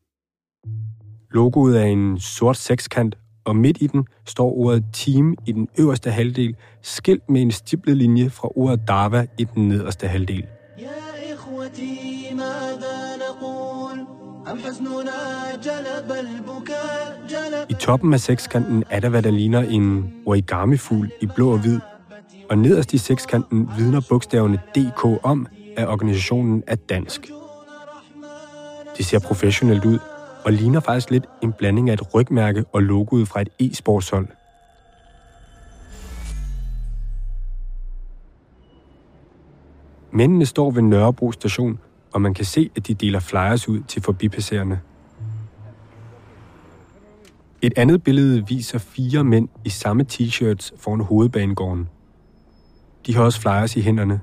Logoet 1.31 1.81
er 1.81 1.85
en 1.85 2.21
sort 2.21 2.57
sekskant, 2.57 3.19
og 3.45 3.57
midt 3.57 3.79
i 3.81 3.87
den 3.87 4.07
står 4.27 4.53
ordet 4.53 4.85
team 4.93 5.37
i 5.47 5.53
den 5.53 5.69
øverste 5.79 6.11
halvdel, 6.11 6.57
skilt 6.83 7.31
med 7.31 7.43
en 7.43 7.51
stiplet 7.51 7.97
linje 7.97 8.31
fra 8.31 8.49
ordet 8.55 8.81
dava 8.89 9.27
i 9.39 9.45
den 9.45 9.69
nederste 9.69 10.09
halvdel. 10.09 10.47
I 17.69 17.75
toppen 17.75 18.15
af 18.15 18.21
sekskanten 18.21 18.85
er 18.91 19.01
der, 19.01 19.09
hvad 19.09 19.23
der 19.23 19.31
ligner 19.31 19.61
en 19.61 20.15
origami-fugl 20.27 21.11
i 21.21 21.27
blå 21.35 21.53
og 21.53 21.59
hvid, 21.59 21.81
og 22.51 22.59
nederst 22.59 22.95
i 22.95 22.99
sekskanten 22.99 23.69
vidner 23.79 24.01
bogstaverne 24.09 24.61
DK 24.75 25.05
om, 25.23 25.47
at 25.77 25.89
organisationen 25.89 26.63
er 26.67 26.75
dansk. 26.75 27.31
Det 28.97 29.07
ser 29.07 29.19
professionelt 29.19 29.85
ud, 29.85 29.99
og 30.45 30.53
ligner 30.53 30.81
faktisk 30.81 31.11
lidt 31.11 31.25
en 31.43 31.53
blanding 31.53 31.91
af 31.91 31.95
et 31.95 32.15
rygmærke 32.15 32.65
og 32.73 32.83
logoet 32.83 33.29
fra 33.29 33.41
et 33.41 33.49
e-sportshold. 33.61 34.29
Mændene 40.13 40.47
står 40.47 40.71
ved 40.71 40.83
Nørrebro 40.83 41.33
station, 41.33 41.79
og 42.13 42.21
man 42.23 42.35
kan 42.35 42.45
se, 42.45 42.71
at 42.77 42.87
de 42.87 42.95
deler 42.95 43.21
flyers 43.21 43.69
ud 43.69 43.81
til 43.81 44.03
forbipasserende. 44.03 44.79
Et 47.63 47.73
andet 47.77 48.03
billede 48.03 48.47
viser 48.49 48.79
fire 48.79 49.25
mænd 49.25 49.49
i 49.65 49.69
samme 49.69 50.05
t-shirts 50.13 50.71
foran 50.79 51.01
hovedbanegården. 51.01 51.89
De 53.07 53.15
har 53.15 53.23
også 53.23 53.41
flyers 53.41 53.77
i 53.77 53.81
hænderne. 53.81 54.21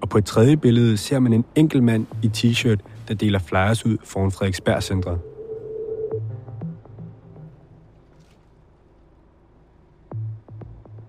Og 0.00 0.08
på 0.08 0.18
et 0.18 0.24
tredje 0.24 0.56
billede 0.56 0.96
ser 0.96 1.18
man 1.18 1.32
en 1.32 1.44
enkelt 1.54 1.84
mand 1.84 2.06
i 2.22 2.30
t-shirt, 2.36 2.78
der 3.08 3.14
deler 3.14 3.38
flyers 3.38 3.86
ud 3.86 3.96
foran 4.04 4.30
Frederiksberg 4.30 4.82
Centret. 4.82 5.18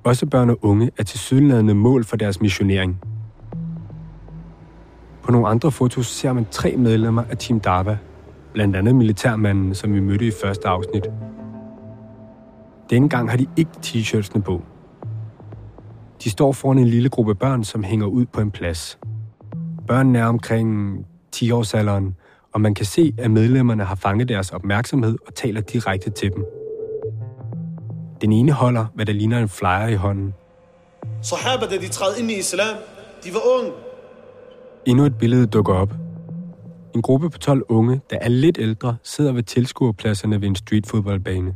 Også 0.04 0.26
børn 0.26 0.50
og 0.50 0.60
unge 0.62 0.92
er 0.98 1.04
til 1.04 1.20
sydlandende 1.20 1.76
mål 1.76 2.04
for 2.04 2.18
deres 2.18 2.42
missionering. 2.42 3.00
På 5.24 5.32
nogle 5.32 5.48
andre 5.48 5.72
fotos 5.72 6.08
ser 6.08 6.34
man 6.34 6.46
tre 6.52 6.76
medlemmer 6.78 7.24
af 7.30 7.38
Team 7.38 7.60
Dava, 7.60 7.98
blandt 8.54 8.76
andet 8.76 8.96
militærmanden, 8.96 9.76
som 9.76 9.94
vi 9.94 10.00
mødte 10.00 10.28
i 10.28 10.32
første 10.44 10.68
afsnit. 10.68 11.08
Denne 12.90 13.10
gang 13.10 13.30
har 13.30 13.38
de 13.38 13.48
ikke 13.58 13.72
t-shirtsene 13.86 14.42
på. 14.42 14.62
De 16.24 16.30
står 16.30 16.52
foran 16.52 16.78
en 16.78 16.88
lille 16.88 17.10
gruppe 17.10 17.36
børn, 17.36 17.64
som 17.64 17.84
hænger 17.84 18.06
ud 18.06 18.26
på 18.26 18.42
en 18.42 18.52
plads. 18.52 19.00
Børnene 19.88 20.20
er 20.20 20.26
omkring 20.26 20.98
10-årsalderen, 21.36 22.14
og 22.54 22.62
man 22.62 22.74
kan 22.74 22.86
se, 22.86 23.14
at 23.18 23.32
medlemmerne 23.32 23.84
har 23.84 23.96
fanget 23.96 24.30
deres 24.30 24.52
opmærksomhed 24.52 25.18
og 25.28 25.36
taler 25.36 25.62
direkte 25.62 26.10
til 26.10 26.32
dem. 26.36 26.46
Den 28.22 28.32
ene 28.32 28.52
holder, 28.52 28.86
hvad 28.96 29.06
der 29.06 29.14
ligner 29.14 29.40
en 29.40 29.50
flyer 29.50 29.88
i 29.88 29.96
hånden. 29.96 30.34
Sahaba, 31.22 31.66
da 31.66 31.78
de 31.78 31.88
træder 31.88 32.16
ind 32.20 32.32
i 32.32 32.40
islam, 32.40 32.76
de 33.24 33.30
var 33.34 33.60
unge. 33.60 33.72
Endnu 34.86 35.06
et 35.06 35.18
billede 35.18 35.48
dukker 35.48 35.74
op. 35.74 35.94
En 36.96 37.02
gruppe 37.02 37.30
på 37.30 37.38
12 37.38 37.64
unge, 37.70 38.02
der 38.10 38.18
er 38.22 38.30
lidt 38.30 38.58
ældre, 38.60 38.98
sidder 39.04 39.32
ved 39.32 39.44
tilskuerpladserne 39.44 40.42
ved 40.42 40.48
en 40.48 40.56
streetfodboldbane. 40.56 41.56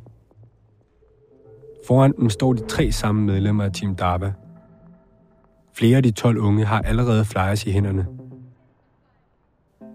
Foran 1.88 2.14
dem 2.18 2.30
står 2.30 2.54
de 2.54 2.68
tre 2.68 2.92
samme 2.92 3.22
medlemmer 3.22 3.64
af 3.64 3.72
Team 3.72 3.96
Dava. 3.96 4.34
Flere 5.74 5.98
af 5.98 6.04
de 6.04 6.12
12 6.12 6.38
unge 6.38 6.66
har 6.66 6.82
allerede 6.82 7.26
flyers 7.26 7.66
i 7.66 7.72
hænderne. 7.72 8.08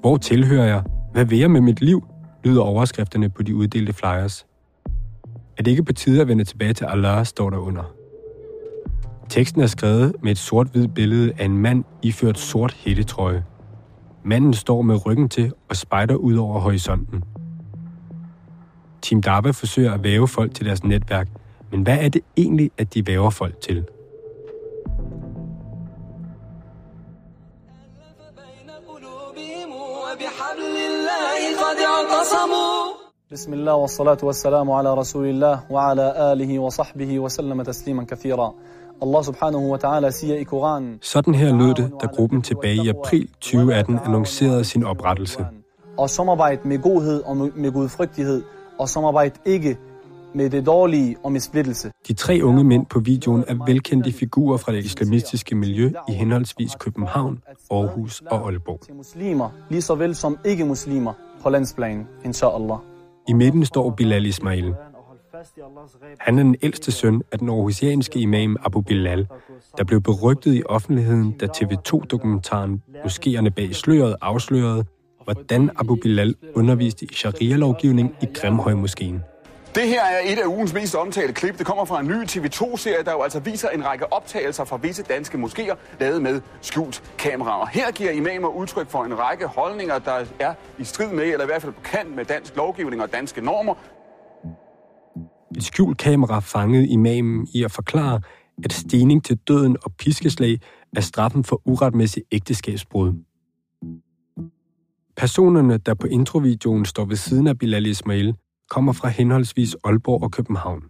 Hvor 0.06 0.16
tilhører 0.16 0.66
jeg? 0.66 0.82
Hvad 1.12 1.24
vil 1.24 1.38
jeg 1.38 1.50
med 1.50 1.60
mit 1.60 1.80
liv? 1.80 2.04
lyder 2.44 2.62
overskrifterne 2.62 3.28
på 3.28 3.42
de 3.42 3.54
uddelte 3.54 3.92
flyers. 3.92 4.46
Er 5.58 5.62
det 5.62 5.70
ikke 5.70 5.82
på 5.82 5.92
tide 5.92 6.20
at 6.20 6.28
vende 6.28 6.44
tilbage 6.44 6.72
til 6.72 6.84
Allah, 6.84 7.26
står 7.26 7.50
der 7.50 7.58
under. 7.58 7.82
Teksten 9.28 9.62
er 9.62 9.66
skrevet 9.66 10.14
med 10.22 10.32
et 10.32 10.38
sort-hvidt 10.38 10.94
billede 10.94 11.32
af 11.38 11.44
en 11.44 11.58
mand 11.58 11.84
iført 12.02 12.38
sort 12.38 12.72
hættetrøje. 12.72 13.44
Manden 14.24 14.54
står 14.54 14.82
med 14.82 15.06
ryggen 15.06 15.28
til 15.28 15.52
og 15.68 15.76
spejder 15.76 16.14
ud 16.14 16.36
over 16.36 16.60
horisonten. 16.60 17.24
Team 19.02 19.22
Daba 19.22 19.50
forsøger 19.50 19.92
at 19.92 20.02
væve 20.02 20.28
folk 20.28 20.54
til 20.54 20.66
deres 20.66 20.84
netværk, 20.84 21.28
men 21.70 21.82
hvad 21.82 21.98
er 22.00 22.08
det 22.08 22.22
egentlig, 22.36 22.70
at 22.78 22.94
de 22.94 23.06
væver 23.06 23.30
folk 23.30 23.60
til? 23.60 23.84
قد 31.95 31.95
اعتصموا 31.95 32.83
بسم 33.31 33.53
الله 33.53 33.73
والصلاة 33.75 34.17
والسلام 34.23 34.71
على 34.71 34.93
رسول 34.93 35.25
الله 35.25 35.63
وعلى 35.69 36.33
آله 36.33 36.59
وصحبه 36.59 37.19
وسلم 37.19 37.61
تسليما 37.63 38.03
كثيرا 38.03 38.53
Allah 39.03 39.23
subhanahu 39.23 39.71
wa 39.71 39.77
ta'ala 39.77 40.11
siger 40.11 40.35
i 40.35 40.43
Koranen, 40.43 40.99
Sådan 41.01 41.33
her 41.35 41.51
lød 41.55 41.73
det, 41.75 41.91
da 42.01 42.07
gruppen 42.07 42.41
tilbage 42.41 42.75
i 42.85 42.89
april 42.89 43.27
2018 43.41 43.99
annoncerede 44.05 44.63
sin 44.63 44.83
oprettelse. 44.83 45.45
og 45.97 46.09
samarbejde 46.09 46.61
med 46.67 46.79
godhed 46.79 47.23
og 47.23 47.37
med 47.37 47.51
med 47.55 47.71
gudfrygtighed, 47.71 48.43
og 48.79 48.89
samarbejde 48.89 49.33
ikke 49.45 49.77
med 50.36 50.50
det 50.50 50.66
dårlige 50.66 51.16
og 51.24 51.32
med 51.32 51.40
splittelse. 51.40 51.92
De 52.08 52.12
tre 52.12 52.40
unge 52.42 52.64
mænd 52.64 52.86
på 52.86 53.00
videoen 53.00 53.44
er 53.48 53.64
velkendte 53.66 54.12
figurer 54.12 54.56
fra 54.56 54.72
det 54.72 54.84
islamistiske 54.84 55.54
miljø 55.54 55.92
i 56.08 56.12
henholdsvis 56.12 56.74
København, 56.80 57.38
Aarhus 57.70 58.20
og 58.20 58.46
Aalborg. 58.46 58.80
Til 58.80 58.94
muslimer, 58.94 59.50
lige 59.70 59.82
så 59.82 59.94
vel 59.94 60.14
som 60.14 60.38
ikke-muslimer 60.44 61.12
på 61.42 61.50
landsplan, 61.50 62.06
inshallah. 62.24 62.78
I 63.28 63.32
midten 63.32 63.64
står 63.64 63.90
Bilal 63.90 64.26
Ismail. 64.26 64.74
Han 66.20 66.38
er 66.38 66.42
den 66.42 66.56
ældste 66.62 66.92
søn 66.92 67.22
af 67.32 67.38
den 67.38 67.48
aarhusianske 67.48 68.18
imam 68.18 68.56
Abu 68.64 68.80
Bilal, 68.80 69.26
der 69.78 69.84
blev 69.84 70.00
berygtet 70.00 70.54
i 70.54 70.62
offentligheden, 70.66 71.32
da 71.32 71.46
TV2-dokumentaren 71.46 72.82
Moskéerne 73.04 73.48
bag 73.48 73.74
sløret 73.74 74.16
afslørede, 74.20 74.84
hvordan 75.24 75.70
Abu 75.76 75.94
Bilal 75.94 76.34
underviste 76.54 77.04
i 77.04 77.14
sharia-lovgivning 77.14 78.14
i 78.22 78.26
Grimhøj-moskeen. 78.34 79.20
Det 79.76 79.88
her 79.88 80.04
er 80.04 80.32
et 80.32 80.38
af 80.38 80.46
ugens 80.46 80.74
mest 80.74 80.94
omtalte 80.94 81.32
klip. 81.32 81.58
Det 81.58 81.66
kommer 81.66 81.84
fra 81.84 82.00
en 82.00 82.06
ny 82.06 82.24
TV2-serie, 82.24 83.04
der 83.04 83.12
jo 83.12 83.22
altså 83.22 83.40
viser 83.40 83.68
en 83.68 83.84
række 83.84 84.12
optagelser 84.12 84.64
fra 84.64 84.76
visse 84.76 85.02
danske 85.02 85.38
moskéer, 85.38 85.76
lavet 86.00 86.22
med 86.22 86.40
skjult 86.60 87.14
kamera. 87.18 87.60
Og 87.60 87.68
her 87.68 87.90
giver 87.90 88.10
imamer 88.10 88.48
udtryk 88.48 88.90
for 88.90 89.04
en 89.04 89.18
række 89.18 89.46
holdninger, 89.46 89.98
der 89.98 90.24
er 90.40 90.54
i 90.78 90.84
strid 90.84 91.12
med, 91.12 91.24
eller 91.24 91.42
i 91.42 91.46
hvert 91.46 91.62
fald 91.62 91.72
på 91.72 91.80
kant 91.80 92.16
med 92.16 92.24
dansk 92.24 92.56
lovgivning 92.56 93.02
og 93.02 93.12
danske 93.12 93.40
normer. 93.40 93.74
Et 95.56 95.64
skjult 95.64 95.98
kamera 95.98 96.40
fangede 96.40 96.88
imamen 96.88 97.48
i 97.54 97.64
at 97.64 97.72
forklare, 97.72 98.20
at 98.64 98.72
stening 98.72 99.24
til 99.24 99.36
døden 99.48 99.76
og 99.82 99.92
piskeslag 99.98 100.58
er 100.96 101.00
straffen 101.00 101.44
for 101.44 101.62
uretmæssig 101.64 102.22
ægteskabsbrud. 102.32 103.12
Personerne, 105.16 105.78
der 105.78 105.94
på 105.94 106.06
introvideoen 106.06 106.84
står 106.84 107.04
ved 107.04 107.16
siden 107.16 107.46
af 107.46 107.58
Bilal 107.58 107.86
Ismail, 107.86 108.34
kommer 108.70 108.92
fra 108.92 109.08
henholdsvis 109.08 109.76
Aalborg 109.84 110.22
og 110.22 110.32
København. 110.32 110.82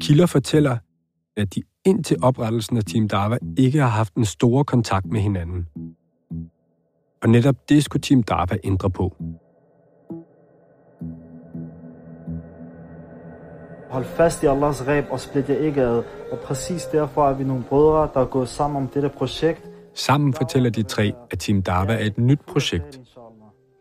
Kilder 0.00 0.26
fortæller, 0.26 0.78
at 1.36 1.54
de 1.54 1.62
indtil 1.84 2.16
oprettelsen 2.22 2.76
af 2.76 2.84
Team 2.84 3.08
Dava 3.08 3.38
ikke 3.56 3.80
har 3.80 3.88
haft 3.88 4.14
en 4.14 4.24
stor 4.24 4.62
kontakt 4.62 5.06
med 5.06 5.20
hinanden. 5.20 5.66
Og 7.22 7.28
netop 7.28 7.68
det 7.68 7.84
skulle 7.84 8.02
Team 8.02 8.22
Dava 8.22 8.56
ændre 8.64 8.90
på. 8.90 9.16
Hold 13.90 14.04
fast 14.04 14.42
i 14.42 14.46
Allahs 14.46 14.86
ræb 14.86 15.04
og 15.10 15.20
split 15.20 15.48
jer 15.48 15.58
ikke 15.58 15.82
ad. 15.82 16.02
Og 16.32 16.38
præcis 16.38 16.84
derfor 16.84 17.28
er 17.28 17.34
vi 17.34 17.44
nogle 17.44 17.64
brødre, 17.68 18.08
der 18.14 18.20
er 18.20 18.26
gået 18.26 18.48
sammen 18.48 18.82
om 18.82 18.88
dette 18.88 19.08
projekt. 19.08 19.70
Sammen 19.94 20.34
fortæller 20.34 20.70
de 20.70 20.82
tre, 20.82 21.12
at 21.30 21.38
Team 21.38 21.62
Dava 21.62 21.94
er 21.94 22.04
et 22.04 22.18
nyt 22.18 22.40
projekt. 22.46 23.00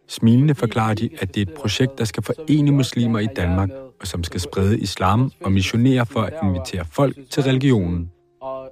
Smilende 0.07 0.55
forklarer 0.55 0.93
de, 0.93 1.09
at 1.19 1.35
det 1.35 1.47
er 1.47 1.51
et 1.51 1.57
projekt, 1.57 1.97
der 1.97 2.03
skal 2.03 2.23
forene 2.23 2.71
muslimer 2.71 3.19
i 3.19 3.27
Danmark, 3.35 3.69
og 4.01 4.07
som 4.07 4.23
skal 4.23 4.39
sprede 4.39 4.79
islam 4.79 5.31
og 5.43 5.51
missionere 5.51 6.05
for 6.05 6.21
at 6.21 6.33
invitere 6.43 6.85
folk 6.91 7.15
til 7.29 7.43
religionen. 7.43 8.11
Og 8.41 8.69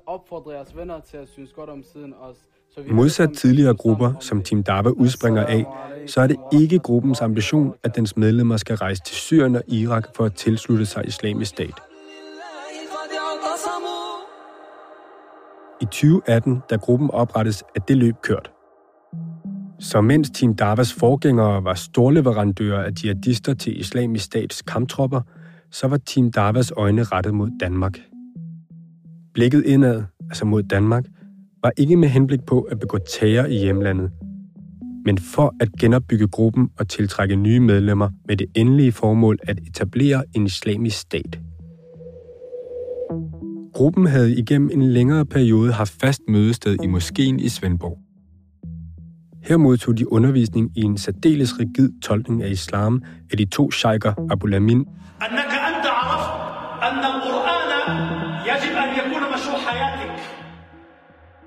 venner 0.76 1.00
til 1.00 1.18
at 1.18 1.28
synes 1.34 1.54
godt 1.54 1.70
om 1.70 1.84
siden. 1.94 2.14
Så 2.76 2.82
vi 2.82 2.92
Modsat 2.92 3.30
tidligere 3.34 3.74
grupper, 3.74 4.14
som 4.20 4.44
Team 4.44 4.64
Dava 4.64 4.90
udspringer 4.90 5.46
af, 5.46 5.66
så 6.08 6.22
er 6.22 6.28
det 6.28 6.38
ikke 6.54 6.80
gruppens 6.80 7.22
ambition, 7.22 7.74
at 7.84 7.96
dens 7.96 8.18
medlemmer 8.18 8.58
skal 8.58 8.76
rejse 8.76 9.02
til 9.06 9.16
Syrien 9.16 9.56
og 9.56 9.64
Irak 9.68 10.08
for 10.16 10.26
at 10.26 10.34
tilslutte 10.34 10.86
sig 10.86 11.08
islamisk 11.08 11.50
stat. 11.50 11.82
I 15.82 15.86
2018, 15.86 16.62
da 16.70 16.76
gruppen 16.76 17.12
oprettes, 17.12 17.64
er 17.76 17.80
det 17.80 17.98
løb 17.98 18.16
kørt. 18.22 18.52
Så 19.82 20.02
mens 20.02 20.30
Team 20.30 20.56
Davas 20.56 20.94
forgængere 20.94 21.64
var 21.64 21.74
storleverandører 21.74 22.84
af 22.84 22.92
jihadister 23.04 23.54
til 23.54 23.80
islamisk 23.80 24.26
stats 24.26 24.62
kamptropper, 24.62 25.22
så 25.72 25.88
var 25.88 25.98
Team 25.98 26.32
Davas 26.32 26.72
øjne 26.78 27.04
rettet 27.04 27.34
mod 27.34 27.50
Danmark. 27.60 28.00
Blikket 29.34 29.64
indad, 29.66 30.04
altså 30.30 30.46
mod 30.46 30.64
Danmark, 30.64 31.06
var 31.64 31.72
ikke 31.78 31.98
med 31.98 32.10
henblik 32.10 32.40
på 32.48 32.62
at 32.62 32.80
begå 32.80 32.98
terror 32.98 33.46
i 33.46 33.58
hjemlandet, 33.58 34.12
men 35.06 35.18
for 35.18 35.56
at 35.60 35.70
genopbygge 35.80 36.28
gruppen 36.28 36.70
og 36.80 36.88
tiltrække 36.88 37.36
nye 37.36 37.60
medlemmer 37.60 38.10
med 38.28 38.38
det 38.38 38.48
endelige 38.56 38.92
formål 38.92 39.40
at 39.44 39.60
etablere 39.68 40.24
en 40.36 40.46
islamisk 40.46 41.00
stat. 41.00 41.40
Gruppen 43.74 44.06
havde 44.06 44.36
igennem 44.36 44.70
en 44.74 44.82
længere 44.82 45.26
periode 45.26 45.72
haft 45.72 45.94
fast 46.02 46.22
mødested 46.28 46.78
i 46.84 46.88
moskeen 46.88 47.40
i 47.40 47.50
Svendborg. 47.50 48.11
Her 49.44 49.58
modtog 49.58 49.98
de 49.98 50.12
undervisning 50.12 50.72
i 50.76 50.82
en 50.82 50.98
særdeles 50.98 51.60
rigid 51.60 51.90
tolkning 52.02 52.44
af 52.44 52.50
islam 52.50 53.02
af 53.32 53.38
de 53.38 53.46
to 53.46 53.72
shaykher 53.72 54.14
Abu 54.32 54.48
Lamin 54.48 54.86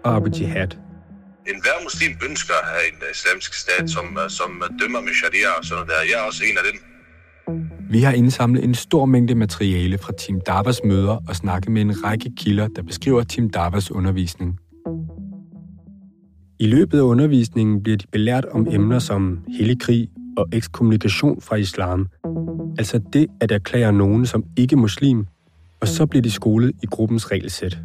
og 0.05 0.17
Abu 0.17 0.29
Jihad. 0.39 0.69
En 1.47 1.61
hver 1.63 1.79
muslim 1.83 2.13
ønsker 2.29 2.55
at 2.63 2.69
have 2.69 2.87
en 2.93 2.99
øh, 3.03 3.11
islamisk 3.13 3.55
stat, 3.55 3.91
som, 3.91 4.19
øh, 4.25 4.31
som 4.31 4.63
øh, 4.65 4.81
dømmer 4.81 5.01
med 5.01 5.15
sharia 5.21 5.51
og 5.59 5.65
sådan 5.65 5.75
noget 5.75 5.89
der. 5.91 6.01
Jeg 6.11 6.23
er 6.23 6.27
også 6.27 6.43
en 6.51 6.57
af 6.59 6.65
dem. 6.71 6.77
Vi 7.91 8.01
har 8.03 8.13
indsamlet 8.13 8.65
en 8.65 8.75
stor 8.75 9.05
mængde 9.05 9.35
materiale 9.35 9.99
fra 9.99 10.13
Tim 10.13 10.41
Davas 10.41 10.81
møder 10.85 11.17
og 11.29 11.37
snakket 11.37 11.73
med 11.73 11.83
en 11.83 12.05
række 12.05 12.31
kilder, 12.37 12.69
der 12.77 12.83
beskriver 12.83 13.23
Tim 13.23 13.51
Davas 13.51 13.91
undervisning. 13.91 14.59
I 16.59 16.67
løbet 16.67 16.99
af 16.99 17.03
undervisningen 17.03 17.83
bliver 17.83 17.97
de 17.97 18.07
belært 18.07 18.45
om 18.45 18.67
emner 18.71 18.99
som 18.99 19.45
hellig 19.59 19.81
krig 19.81 20.09
og 20.37 20.47
ekskommunikation 20.53 21.41
fra 21.41 21.57
islam. 21.57 22.09
Altså 22.79 23.01
det 23.13 23.27
at 23.41 23.53
erklære 23.53 23.93
nogen 23.93 24.27
som 24.27 24.45
ikke 24.57 24.77
muslim, 24.77 25.27
og 25.81 25.89
så 25.89 26.07
bliver 26.07 26.23
de 26.23 26.31
skolet 26.31 26.73
i 26.83 26.87
gruppens 26.87 27.31
regelsæt. 27.31 27.79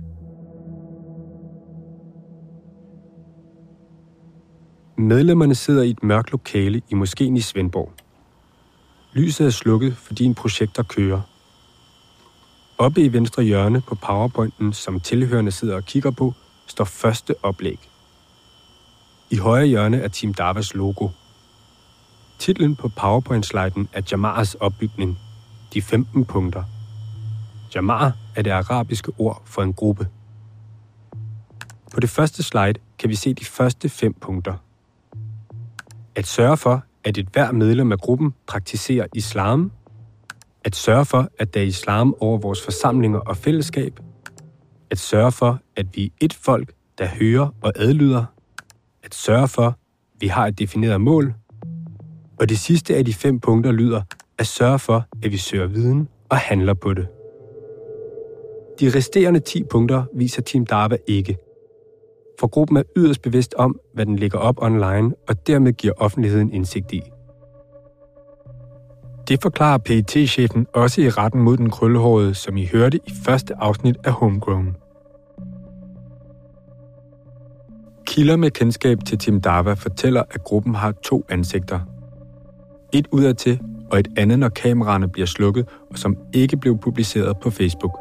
Medlemmerne 4.98 5.56
sidder 5.56 5.84
i 5.84 5.90
et 5.90 6.04
mørkt 6.04 6.32
lokale 6.32 6.82
i 6.90 6.96
moskeen 6.96 7.38
i 7.38 7.42
Svendborg. 7.42 7.92
Lyset 9.14 9.46
er 9.46 9.52
slukket, 9.52 9.98
fordi 9.98 10.26
en 10.26 10.36
projektor 10.36 10.84
kører. 10.84 11.22
Oppe 12.78 13.02
i 13.02 13.14
venstre 13.14 13.44
hjørne 13.44 13.82
på 13.82 13.96
powerpointen, 13.96 14.74
som 14.74 15.00
tilhørende 15.00 15.52
sidder 15.52 15.76
og 15.76 15.84
kigger 15.84 16.12
på, 16.12 16.34
står 16.68 16.86
første 16.86 17.36
oplæg. 17.44 17.89
I 19.32 19.38
højre 19.38 19.66
hjørne 19.66 19.98
er 19.98 20.08
Team 20.08 20.34
Davas 20.34 20.76
logo. 20.76 21.08
Titlen 22.40 22.76
på 22.76 22.88
PowerPoint-sliden 22.88 23.90
er 23.94 24.02
Jamars 24.12 24.56
opbygning. 24.56 25.18
De 25.74 25.82
15 25.82 26.26
punkter. 26.26 26.64
Jamar 27.76 28.18
er 28.36 28.42
det 28.42 28.52
arabiske 28.52 29.12
ord 29.18 29.42
for 29.46 29.62
en 29.62 29.74
gruppe. 29.74 30.08
På 31.94 32.00
det 32.00 32.10
første 32.10 32.44
slide 32.44 32.74
kan 33.00 33.10
vi 33.10 33.16
se 33.16 33.34
de 33.34 33.46
første 33.46 33.90
fem 33.90 34.14
punkter. 34.14 34.54
At 36.16 36.28
sørge 36.28 36.58
for, 36.58 36.84
at 37.04 37.18
et 37.18 37.28
hver 37.34 37.52
medlem 37.52 37.92
af 37.92 38.00
gruppen 38.00 38.34
praktiserer 38.48 39.08
islam. 39.16 39.72
At 40.64 40.76
sørge 40.76 41.06
for, 41.06 41.30
at 41.40 41.54
der 41.54 41.60
er 41.60 41.66
islam 41.66 42.16
over 42.20 42.38
vores 42.38 42.64
forsamlinger 42.64 43.20
og 43.20 43.38
fællesskab. 43.38 44.00
At 44.92 45.00
sørge 45.00 45.32
for, 45.32 45.60
at 45.76 45.86
vi 45.96 46.06
er 46.06 46.10
et 46.22 46.34
folk, 46.34 46.74
der 46.98 47.08
hører 47.08 47.50
og 47.62 47.74
adlyder. 47.76 48.26
At 49.10 49.16
sørge 49.16 49.48
for, 49.48 49.66
at 49.68 49.74
vi 50.20 50.28
har 50.28 50.48
et 50.48 50.60
defineret 50.60 51.02
mål. 51.02 51.34
Og 52.40 52.50
det 52.50 52.60
sidste 52.60 52.96
af 52.96 53.06
de 53.06 53.14
fem 53.14 53.40
punkter 53.40 53.72
lyder 53.72 54.02
at 54.40 54.48
sørge 54.48 54.80
for, 54.80 55.06
at 55.24 55.32
vi 55.32 55.38
søger 55.38 55.68
viden 55.68 56.08
og 56.30 56.38
handler 56.38 56.74
på 56.74 56.94
det. 56.94 57.08
De 58.80 58.98
resterende 58.98 59.40
10 59.40 59.64
punkter 59.64 60.04
viser 60.14 60.42
Team 60.42 60.66
Darva 60.66 60.98
ikke. 61.08 61.38
For 62.40 62.48
gruppen 62.48 62.78
er 62.78 62.84
yderst 62.96 63.22
bevidst 63.22 63.54
om, 63.54 63.80
hvad 63.94 64.06
den 64.06 64.16
lægger 64.16 64.38
op 64.38 64.62
online, 64.62 65.16
og 65.28 65.48
dermed 65.48 65.74
giver 65.74 65.94
offentligheden 65.98 66.54
indsigt 66.54 66.92
i. 66.92 67.02
Det 69.28 69.42
forklarer 69.42 69.78
pet 69.78 70.12
chefen 70.30 70.68
også 70.74 71.02
i 71.02 71.10
retten 71.10 71.42
mod 71.42 71.58
den 71.58 71.70
krøllehårede, 71.70 72.36
som 72.36 72.58
I 72.58 72.66
hørte 72.66 72.98
i 72.98 73.12
første 73.26 73.56
afsnit 73.56 73.98
af 74.04 74.12
Homegrown. 74.12 74.76
Kilder 78.10 78.36
med 78.36 78.52
kendskab 78.52 78.98
til 79.06 79.18
Tim 79.18 79.42
Dava 79.42 79.74
fortæller, 79.74 80.24
at 80.32 80.44
gruppen 80.44 80.76
har 80.76 80.92
to 80.92 81.26
ansigter. 81.30 81.80
Et 82.94 83.08
udadtil, 83.12 83.60
og 83.92 84.00
et 84.00 84.08
andet, 84.18 84.40
når 84.40 84.50
kameraerne 84.50 85.10
bliver 85.10 85.26
slukket, 85.26 85.68
og 85.90 85.98
som 85.98 86.18
ikke 86.34 86.58
blev 86.58 86.78
publiceret 86.78 87.38
på 87.42 87.50
Facebook. 87.50 88.00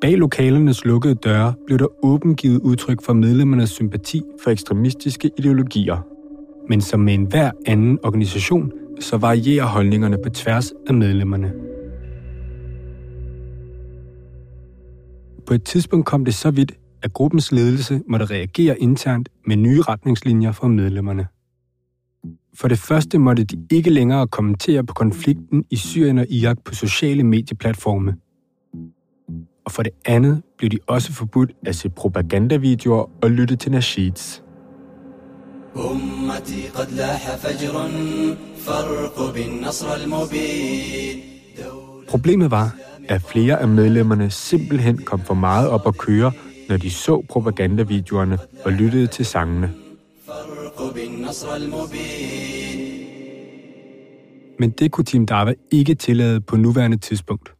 Bag 0.00 0.18
lokalernes 0.18 0.84
lukkede 0.84 1.14
døre 1.14 1.54
blev 1.66 1.78
der 1.78 1.86
åbent 2.04 2.38
givet 2.38 2.60
udtryk 2.60 3.02
for 3.04 3.12
medlemmernes 3.12 3.70
sympati 3.70 4.22
for 4.42 4.50
ekstremistiske 4.50 5.30
ideologier. 5.38 6.06
Men 6.68 6.80
som 6.80 7.00
med 7.00 7.14
enhver 7.14 7.50
anden 7.66 7.98
organisation, 8.02 8.72
så 9.00 9.16
varierer 9.16 9.66
holdningerne 9.66 10.18
på 10.24 10.30
tværs 10.30 10.72
af 10.86 10.94
medlemmerne. 10.94 11.52
På 15.46 15.54
et 15.54 15.62
tidspunkt 15.62 16.06
kom 16.06 16.24
det 16.24 16.34
så 16.34 16.50
vidt, 16.50 16.72
at 17.03 17.13
gruppens 17.13 17.51
ledelse 17.51 18.01
måtte 18.07 18.25
reagere 18.25 18.79
internt 18.79 19.29
med 19.45 19.57
nye 19.57 19.81
retningslinjer 19.81 20.51
for 20.51 20.67
medlemmerne. 20.67 21.27
For 22.53 22.67
det 22.67 22.79
første 22.79 23.19
måtte 23.19 23.43
de 23.43 23.57
ikke 23.71 23.89
længere 23.89 24.27
kommentere 24.27 24.83
på 24.83 24.93
konflikten 24.93 25.65
i 25.69 25.75
Syrien 25.75 26.17
og 26.17 26.25
Irak 26.29 26.57
på 26.65 26.75
sociale 26.75 27.23
medieplatforme. 27.23 28.15
Og 29.65 29.71
for 29.71 29.83
det 29.83 29.91
andet 30.05 30.41
blev 30.57 30.69
de 30.69 30.77
også 30.87 31.13
forbudt 31.13 31.51
at 31.65 31.75
se 31.75 31.89
propagandavideoer 31.89 33.09
og 33.21 33.31
lytte 33.31 33.55
til 33.55 33.71
nasheeds. 33.71 34.43
أمتي 35.75 36.67
قد 36.75 36.91
لاح 36.91 37.35
فجر 37.35 37.89
فارقب 38.57 39.37
النصر 39.37 39.95
المبين 39.95 41.19
Problemet 42.07 42.51
var, 42.51 42.75
at 43.07 43.21
flere 43.21 43.59
af 43.59 43.67
medlemmerne 43.67 44.29
simpelthen 44.31 44.97
kom 44.97 45.19
for 45.19 45.33
meget 45.33 45.69
op 45.69 45.87
at 45.87 45.97
køre, 45.97 46.31
når 46.68 46.76
de 46.76 46.90
så 46.90 47.22
propagandavideoerne 47.28 48.38
og 48.64 48.72
lyttede 48.72 49.06
til 49.06 49.26
sangene. 49.26 49.72
Men 54.58 54.70
det 54.70 54.90
kunne 54.90 55.04
Team 55.04 55.26
Dava 55.26 55.54
ikke 55.72 55.94
tillade 55.94 56.40
på 56.40 56.56
nuværende 56.56 56.96
tidspunkt. 56.96 57.54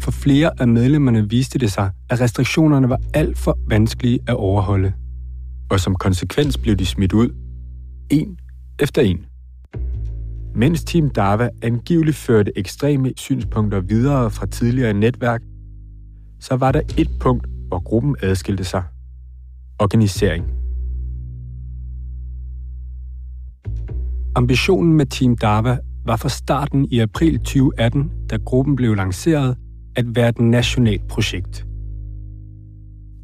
For 0.00 0.10
flere 0.10 0.60
af 0.60 0.68
medlemmerne 0.68 1.30
viste 1.30 1.58
det 1.58 1.72
sig, 1.72 1.90
at 2.10 2.20
restriktionerne 2.20 2.88
var 2.88 3.00
alt 3.14 3.38
for 3.38 3.58
vanskelige 3.68 4.18
at 4.26 4.34
overholde. 4.34 4.92
Og 5.70 5.80
som 5.80 5.94
konsekvens 5.94 6.58
blev 6.58 6.76
de 6.76 6.86
smidt 6.86 7.12
ud, 7.12 7.30
en 8.10 8.38
efter 8.78 9.02
en. 9.02 9.26
Mens 10.54 10.84
Team 10.84 11.10
Dava 11.10 11.48
angiveligt 11.62 12.16
førte 12.16 12.52
ekstreme 12.58 13.12
synspunkter 13.16 13.80
videre 13.80 14.30
fra 14.30 14.46
tidligere 14.46 14.92
netværk, 14.92 15.42
så 16.40 16.56
var 16.56 16.72
der 16.72 16.80
et 16.98 17.10
punkt, 17.20 17.46
hvor 17.68 17.78
gruppen 17.78 18.16
adskilte 18.22 18.64
sig. 18.64 18.82
Organisering. 19.78 20.44
Ambitionen 24.36 24.92
med 24.92 25.06
Team 25.06 25.36
Dava 25.36 25.78
var 26.06 26.16
fra 26.16 26.28
starten 26.28 26.84
i 26.90 26.98
april 26.98 27.38
2018, 27.38 28.10
da 28.30 28.36
gruppen 28.36 28.76
blev 28.76 28.94
lanceret, 28.94 29.56
at 29.96 30.16
være 30.16 30.28
et 30.28 30.40
nationalt 30.40 31.08
projekt. 31.08 31.66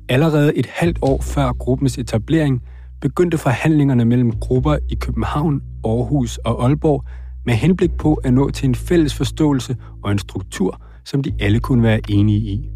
Allerede 0.08 0.56
et 0.56 0.66
halvt 0.66 0.98
år 1.02 1.22
før 1.22 1.52
gruppens 1.52 1.98
etablering 1.98 2.62
begyndte 3.00 3.38
forhandlingerne 3.38 4.04
mellem 4.04 4.32
grupper 4.32 4.76
i 4.88 4.94
København, 4.94 5.62
Aarhus 5.84 6.38
og 6.38 6.64
Aalborg 6.64 7.04
med 7.46 7.54
henblik 7.54 7.90
på 7.98 8.14
at 8.14 8.34
nå 8.34 8.50
til 8.50 8.68
en 8.68 8.74
fælles 8.74 9.14
forståelse 9.14 9.76
og 10.04 10.12
en 10.12 10.18
struktur, 10.18 10.82
som 11.04 11.22
de 11.22 11.32
alle 11.40 11.60
kunne 11.60 11.82
være 11.82 12.00
enige 12.08 12.38
i. 12.38 12.75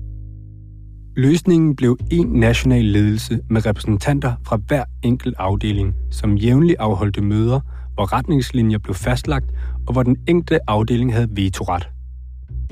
Løsningen 1.16 1.76
blev 1.76 1.98
en 2.10 2.26
national 2.26 2.84
ledelse 2.84 3.40
med 3.50 3.66
repræsentanter 3.66 4.34
fra 4.46 4.56
hver 4.56 4.84
enkelt 5.02 5.34
afdeling, 5.38 5.94
som 6.10 6.36
jævnligt 6.36 6.78
afholdte 6.78 7.20
møder, 7.20 7.60
hvor 7.94 8.12
retningslinjer 8.12 8.78
blev 8.78 8.94
fastlagt, 8.94 9.50
og 9.86 9.92
hvor 9.92 10.02
den 10.02 10.16
enkelte 10.28 10.70
afdeling 10.70 11.12
havde 11.12 11.28
vetoret. 11.30 11.88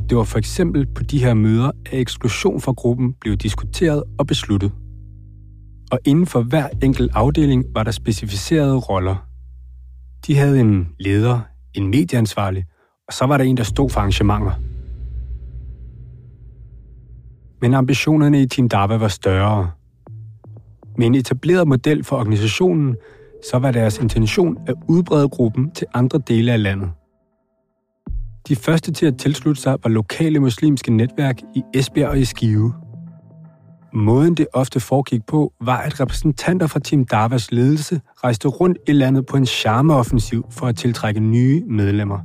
Det 0.09 0.17
var 0.17 0.25
for 0.25 0.39
eksempel 0.39 0.87
på 0.87 1.03
de 1.03 1.19
her 1.19 1.35
møder, 1.35 1.71
at 1.87 2.01
eksklusion 2.01 2.61
fra 2.61 2.73
gruppen 2.73 3.15
blev 3.21 3.37
diskuteret 3.37 4.03
og 4.19 4.27
besluttet. 4.27 4.73
Og 5.93 5.99
inden 6.05 6.27
for 6.27 6.43
hver 6.43 6.69
enkelt 6.83 7.11
afdeling 7.15 7.65
var 7.75 7.83
der 7.83 7.91
specificerede 7.91 8.77
roller. 8.77 9.17
De 10.27 10.37
havde 10.37 10.61
en 10.61 10.89
leder, 11.01 11.41
en 11.75 11.89
medieansvarlig, 11.89 12.65
og 13.09 13.13
så 13.13 13.27
var 13.27 13.37
der 13.37 13.45
en, 13.45 13.57
der 13.57 13.63
stod 13.63 13.91
for 13.91 14.01
arrangementer. 14.01 14.53
Men 17.61 17.75
ambitionerne 17.75 18.43
i 18.43 18.47
Team 18.47 18.69
Dava 18.69 18.97
var 18.97 19.09
større. 19.09 19.71
Med 20.99 21.07
en 21.07 21.15
etableret 21.15 21.69
model 21.69 22.05
for 22.05 22.17
organisationen, 22.17 22.97
så 23.51 23.59
var 23.59 23.71
deres 23.71 23.99
intention 23.99 24.57
at 24.67 24.75
udbrede 24.89 25.29
gruppen 25.29 25.71
til 25.71 25.87
andre 25.95 26.21
dele 26.29 26.53
af 26.53 26.63
landet. 26.63 26.91
De 28.49 28.57
første 28.57 28.93
til 28.93 29.07
at 29.07 29.19
tilslutte 29.19 29.63
sig 29.63 29.77
var 29.83 29.91
lokale 29.91 30.41
muslimske 30.41 30.91
netværk 30.91 31.41
i 31.55 31.63
Esbjerg 31.75 32.09
og 32.09 32.19
i 32.19 32.25
Skive. 32.25 32.75
Måden 33.93 34.35
det 34.35 34.47
ofte 34.53 34.81
foregik 34.81 35.21
på, 35.27 35.53
var, 35.61 35.77
at 35.77 36.01
repræsentanter 36.01 36.67
fra 36.67 36.81
Team 36.81 37.05
Davas 37.05 37.53
ledelse 37.53 38.01
rejste 38.25 38.49
rundt 38.49 38.79
i 38.87 38.93
landet 38.93 39.27
på 39.27 39.37
en 39.37 39.47
charmeoffensiv 39.47 40.47
for 40.51 40.67
at 40.67 40.77
tiltrække 40.77 41.21
nye 41.21 41.63
medlemmer. 41.67 42.19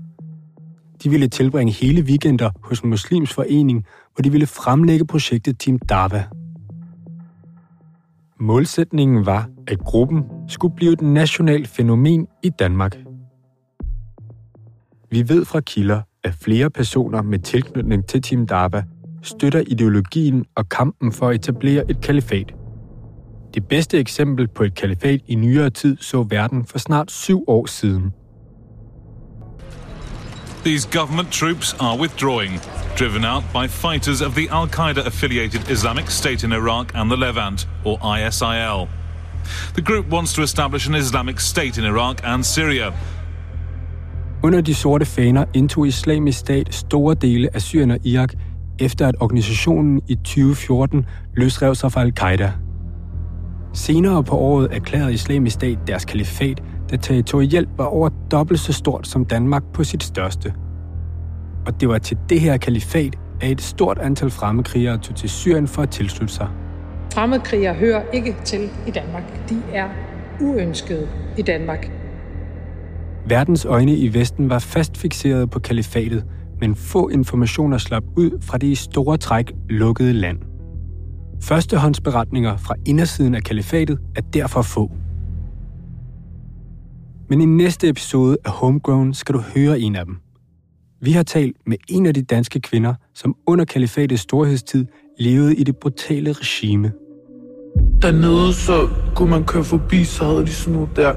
De 1.03 1.09
ville 1.09 1.27
tilbringe 1.27 1.73
hele 1.73 2.01
weekender 2.01 2.49
hos 2.63 2.79
en 2.79 2.89
muslims 2.89 3.33
forening, 3.33 3.85
hvor 4.15 4.21
de 4.21 4.31
ville 4.31 4.47
fremlægge 4.47 5.05
projektet 5.05 5.59
Team 5.59 5.79
Dava. 5.79 6.23
Målsætningen 8.39 9.25
var, 9.25 9.49
at 9.67 9.79
gruppen 9.79 10.23
skulle 10.47 10.75
blive 10.75 10.93
et 10.93 11.01
nationalt 11.01 11.67
fænomen 11.67 12.27
i 12.43 12.49
Danmark. 12.49 12.97
Vi 15.11 15.29
ved 15.29 15.45
fra 15.45 15.59
kilder, 15.59 16.01
at 16.23 16.33
flere 16.33 16.69
personer 16.69 17.21
med 17.21 17.39
tilknytning 17.39 18.07
til 18.07 18.21
Team 18.21 18.47
Dava 18.47 18.83
støtter 19.21 19.63
ideologien 19.67 20.45
og 20.55 20.69
kampen 20.69 21.11
for 21.11 21.29
at 21.29 21.35
etablere 21.35 21.91
et 21.91 22.01
kalifat. 22.01 22.53
Det 23.53 23.67
bedste 23.67 23.99
eksempel 23.99 24.47
på 24.47 24.63
et 24.63 24.75
kalifat 24.75 25.21
i 25.27 25.35
nyere 25.35 25.69
tid 25.69 25.97
så 25.97 26.23
verden 26.23 26.65
for 26.65 26.77
snart 26.77 27.11
syv 27.11 27.43
år 27.47 27.65
siden. 27.65 28.11
These 30.63 30.85
government 30.85 31.29
troops 31.31 31.75
are 31.79 31.97
withdrawing, 31.97 32.59
driven 32.95 33.25
out 33.25 33.43
by 33.53 33.67
fighters 33.67 34.21
of 34.21 34.33
the 34.33 34.47
Al 34.49 34.67
Qaeda 34.67 35.05
affiliated 35.05 35.69
Islamic 35.69 36.09
State 36.09 36.43
in 36.45 36.53
Iraq 36.53 36.95
and 36.95 37.11
the 37.11 37.17
Levant, 37.17 37.67
or 37.83 37.97
ISIL. 37.99 38.87
The 39.75 39.81
group 39.81 40.09
wants 40.09 40.33
to 40.33 40.41
establish 40.41 40.87
an 40.87 40.95
Islamic 40.95 41.39
State 41.39 41.77
in 41.77 41.83
Iraq 41.85 42.21
and 42.23 42.45
Syria, 42.45 42.93
under 44.43 44.61
de 44.61 44.73
sorte 44.73 45.05
faner 45.05 45.45
indtog 45.53 45.87
islamisk 45.87 46.39
stat 46.39 46.75
store 46.75 47.15
dele 47.15 47.49
af 47.53 47.61
Syrien 47.61 47.91
og 47.91 48.05
Irak, 48.05 48.33
efter 48.79 49.07
at 49.07 49.15
organisationen 49.19 50.01
i 50.07 50.15
2014 50.15 51.05
løsrev 51.33 51.75
sig 51.75 51.91
fra 51.91 52.01
al-Qaida. 52.01 52.51
Senere 53.73 54.23
på 54.23 54.35
året 54.35 54.67
erklærede 54.71 55.13
islamisk 55.13 55.53
stat 55.53 55.77
deres 55.87 56.05
kalifat, 56.05 56.63
da 56.93 56.97
territorielt 56.97 57.69
var 57.77 57.85
over 57.85 58.09
dobbelt 58.31 58.59
så 58.59 58.73
stort 58.73 59.07
som 59.07 59.25
Danmark 59.25 59.63
på 59.73 59.83
sit 59.83 60.03
største. 60.03 60.53
Og 61.65 61.81
det 61.81 61.89
var 61.89 61.97
til 61.97 62.17
det 62.29 62.41
her 62.41 62.57
kalifat, 62.57 63.15
at 63.41 63.51
et 63.51 63.61
stort 63.61 63.97
antal 63.97 64.29
fremmedkrigere 64.29 64.97
tog 64.97 65.15
til 65.15 65.29
Syrien 65.29 65.67
for 65.67 65.81
at 65.81 65.89
tilslutte 65.89 66.33
sig. 66.33 66.47
Fremmedkrigere 67.13 67.73
hører 67.73 68.03
ikke 68.13 68.35
til 68.45 68.69
i 68.87 68.91
Danmark. 68.91 69.49
De 69.49 69.61
er 69.73 69.89
uønskede 70.41 71.07
i 71.37 71.41
Danmark. 71.41 71.91
Verdens 73.27 73.65
øjne 73.65 73.95
i 73.95 74.13
Vesten 74.13 74.49
var 74.49 74.59
fast 74.59 74.97
fixeret 74.97 75.49
på 75.49 75.59
kalifatet, 75.59 76.25
men 76.59 76.75
få 76.75 77.09
informationer 77.09 77.77
slap 77.77 78.03
ud 78.17 78.41
fra 78.41 78.57
det 78.57 78.67
i 78.67 78.75
store 78.75 79.17
træk 79.17 79.51
lukkede 79.69 80.13
land. 80.13 80.37
Førstehåndsberetninger 81.41 82.57
fra 82.57 82.75
indersiden 82.85 83.35
af 83.35 83.43
kalifatet 83.43 83.99
er 84.15 84.21
derfor 84.21 84.61
få. 84.61 84.91
Men 87.33 87.41
i 87.41 87.45
næste 87.45 87.89
episode 87.89 88.37
af 88.45 88.51
Homegrown 88.51 89.13
skal 89.13 89.35
du 89.35 89.39
høre 89.55 89.79
en 89.79 89.95
af 89.95 90.05
dem. 90.05 90.17
Vi 91.01 91.11
har 91.11 91.23
talt 91.23 91.55
med 91.65 91.77
en 91.89 92.05
af 92.05 92.13
de 92.13 92.21
danske 92.21 92.59
kvinder, 92.59 92.93
som 93.13 93.35
under 93.47 93.65
kalifatets 93.65 94.21
storhedstid 94.21 94.85
levede 95.19 95.55
i 95.55 95.63
det 95.63 95.77
brutale 95.77 96.31
regime. 96.31 96.91
Dernede 98.01 98.53
så 98.53 98.89
kunne 99.15 99.29
man 99.29 99.43
køre 99.43 99.63
forbi, 99.63 100.03
så 100.03 100.25
havde 100.25 100.45
de 100.45 100.51
sådan 100.51 100.73
noget 100.73 100.89
der 100.95 101.15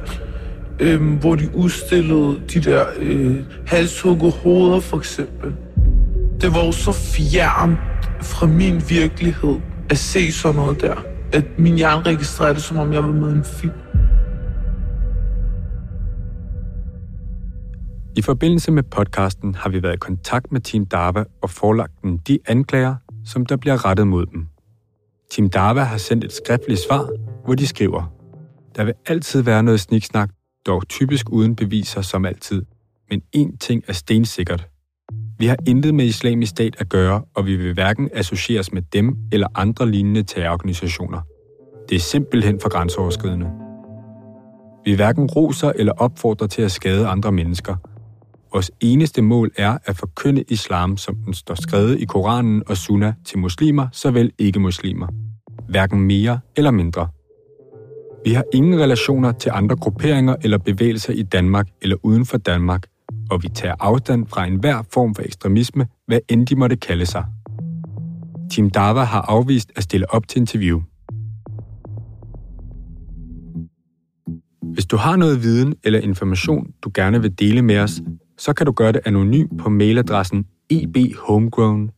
øh, 0.81 1.19
hvor 1.21 1.35
de 1.35 1.51
udstillede 1.55 2.41
de 2.55 2.61
der 2.61 2.85
øh, 2.99 3.37
halshugget 3.67 4.33
hoveder 4.33 4.81
for 4.81 4.97
eksempel. 4.97 5.55
Det 6.41 6.55
var 6.55 6.65
jo 6.65 6.73
så 6.73 6.93
fjernt 6.93 7.79
fra 8.23 8.47
min 8.47 8.83
virkelighed 8.89 9.57
at 9.91 9.99
se 9.99 10.33
sådan 10.33 10.57
noget 10.57 10.81
der. 10.81 10.95
At 11.33 11.45
min 11.59 11.75
hjerne 11.75 12.03
registrerede 12.03 12.55
det, 12.55 12.63
som 12.63 12.77
om 12.77 12.93
jeg 12.93 13.03
var 13.03 13.13
med 13.13 13.29
i 13.29 13.37
en 13.37 13.45
film. 13.45 13.73
I 18.17 18.23
forbindelse 18.23 18.73
med 18.73 18.83
podcasten 18.83 19.55
har 19.55 19.71
vi 19.71 19.83
været 19.83 19.95
i 19.95 19.99
kontakt 19.99 20.53
med 20.53 20.61
Team 20.61 20.87
Dava 20.87 21.25
og 21.43 21.51
forelagt 21.51 22.03
dem 22.03 22.19
de 22.19 22.39
anklager, 22.47 22.95
som 23.25 23.47
der 23.47 23.57
bliver 23.57 23.85
rettet 23.85 24.07
mod 24.07 24.27
dem. 24.27 24.47
Team 25.31 25.51
Dava 25.51 25.81
har 25.81 25.99
sendt 25.99 26.25
et 26.25 26.33
skriftligt 26.33 26.81
svar, 26.81 27.11
hvor 27.45 27.55
de 27.55 27.67
skriver, 27.67 28.13
der 28.77 28.85
vil 28.85 28.95
altid 29.07 29.43
være 29.43 29.63
noget 29.63 29.81
sniksnak, 29.81 30.31
dog 30.67 30.89
typisk 30.89 31.31
uden 31.31 31.57
beviser 31.57 32.03
som 32.03 32.25
altid. 32.25 32.63
Men 33.11 33.23
én 33.37 33.57
ting 33.61 33.83
er 33.89 33.93
stensikkert. 33.93 34.69
Vi 35.39 35.47
har 35.47 35.57
intet 35.67 35.95
med 35.95 36.05
islamisk 36.05 36.51
stat 36.51 36.77
at 36.79 36.89
gøre, 36.89 37.23
og 37.35 37.47
vi 37.47 37.57
vil 37.57 37.75
hverken 37.75 38.11
associeres 38.13 38.73
med 38.73 38.83
dem 38.83 39.17
eller 39.33 39.49
andre 39.55 39.91
lignende 39.91 40.23
terrororganisationer. 40.23 41.21
Det 41.89 41.97
er 41.97 42.01
simpelthen 42.01 42.61
for 42.61 42.69
grænseoverskridende. 42.69 43.51
Vi 44.85 44.95
hverken 44.95 45.27
roser 45.27 45.73
eller 45.75 45.93
opfordrer 45.93 46.47
til 46.47 46.63
at 46.63 46.73
skade 46.73 47.07
andre 47.07 47.33
mennesker. 47.33 47.77
Vores 48.57 48.71
eneste 48.81 49.23
mål 49.23 49.51
er 49.57 49.79
at 49.85 49.97
forkynde 49.97 50.45
islam, 50.49 50.97
som 50.97 51.17
den 51.17 51.35
står 51.35 51.55
skrevet 51.55 52.01
i 52.01 52.05
Koranen 52.05 52.63
og 52.67 52.77
Sunna 52.77 53.15
til 53.25 53.39
muslimer, 53.39 53.89
såvel 53.93 54.33
ikke-muslimer. 54.39 55.07
Hverken 55.69 56.01
mere 56.01 56.41
eller 56.57 56.71
mindre. 56.71 57.09
Vi 58.25 58.33
har 58.33 58.45
ingen 58.55 58.81
relationer 58.81 59.33
til 59.33 59.51
andre 59.55 59.77
grupperinger 59.77 60.37
eller 60.43 60.59
bevægelser 60.59 61.13
i 61.13 61.23
Danmark 61.23 61.67
eller 61.83 61.97
uden 62.03 62.27
for 62.27 62.37
Danmark, 62.39 62.87
og 63.31 63.43
vi 63.43 63.49
tager 63.49 63.75
afstand 63.81 64.27
fra 64.27 64.47
enhver 64.47 64.83
form 64.93 65.15
for 65.15 65.23
ekstremisme, 65.23 65.87
hvad 66.07 66.19
end 66.29 66.47
de 66.47 66.57
måtte 66.57 66.77
kalde 66.77 67.07
sig. 67.07 67.25
Team 68.51 68.71
Dava 68.71 69.01
har 69.01 69.21
afvist 69.21 69.73
at 69.77 69.83
stille 69.83 70.15
op 70.15 70.29
til 70.29 70.41
interview. 70.41 70.81
Hvis 74.63 74.87
du 74.87 74.97
har 74.97 75.17
noget 75.17 75.43
viden 75.43 75.75
eller 75.85 76.01
information, 76.01 76.67
du 76.83 76.91
gerne 76.95 77.23
vil 77.23 77.39
dele 77.39 77.63
med 77.63 77.79
os, 77.79 78.01
så 78.39 78.53
kan 78.53 78.67
du 78.67 78.73
gøre 78.73 78.93
det 78.93 79.01
anonym 79.05 79.49
på 79.59 79.71
mailadressen 79.71 80.47
ebhomegrown 80.71 81.91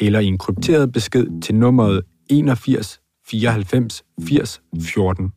eller 0.00 0.20
i 0.20 0.26
en 0.26 0.38
krypteret 0.38 0.92
besked 0.92 1.40
til 1.40 1.54
nummeret 1.54 2.02
81 2.30 3.00
94 3.26 4.04
80 4.22 4.62
14. 4.80 5.32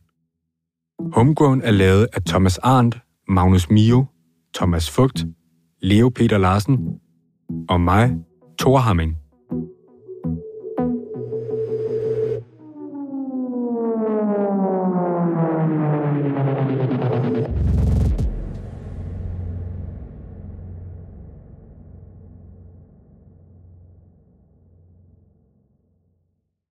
Homegrown 1.12 1.62
er 1.62 1.70
lavet 1.70 2.08
af 2.12 2.22
Thomas 2.22 2.58
Arndt, 2.58 2.98
Magnus 3.28 3.70
Mio, 3.70 4.04
Thomas 4.54 4.90
Fugt, 4.90 5.26
Leo 5.82 6.08
Peter 6.08 6.38
Larsen 6.38 6.78
og 7.68 7.80
mig, 7.80 8.14
Thor 8.58 8.78
Hamming. 8.78 9.16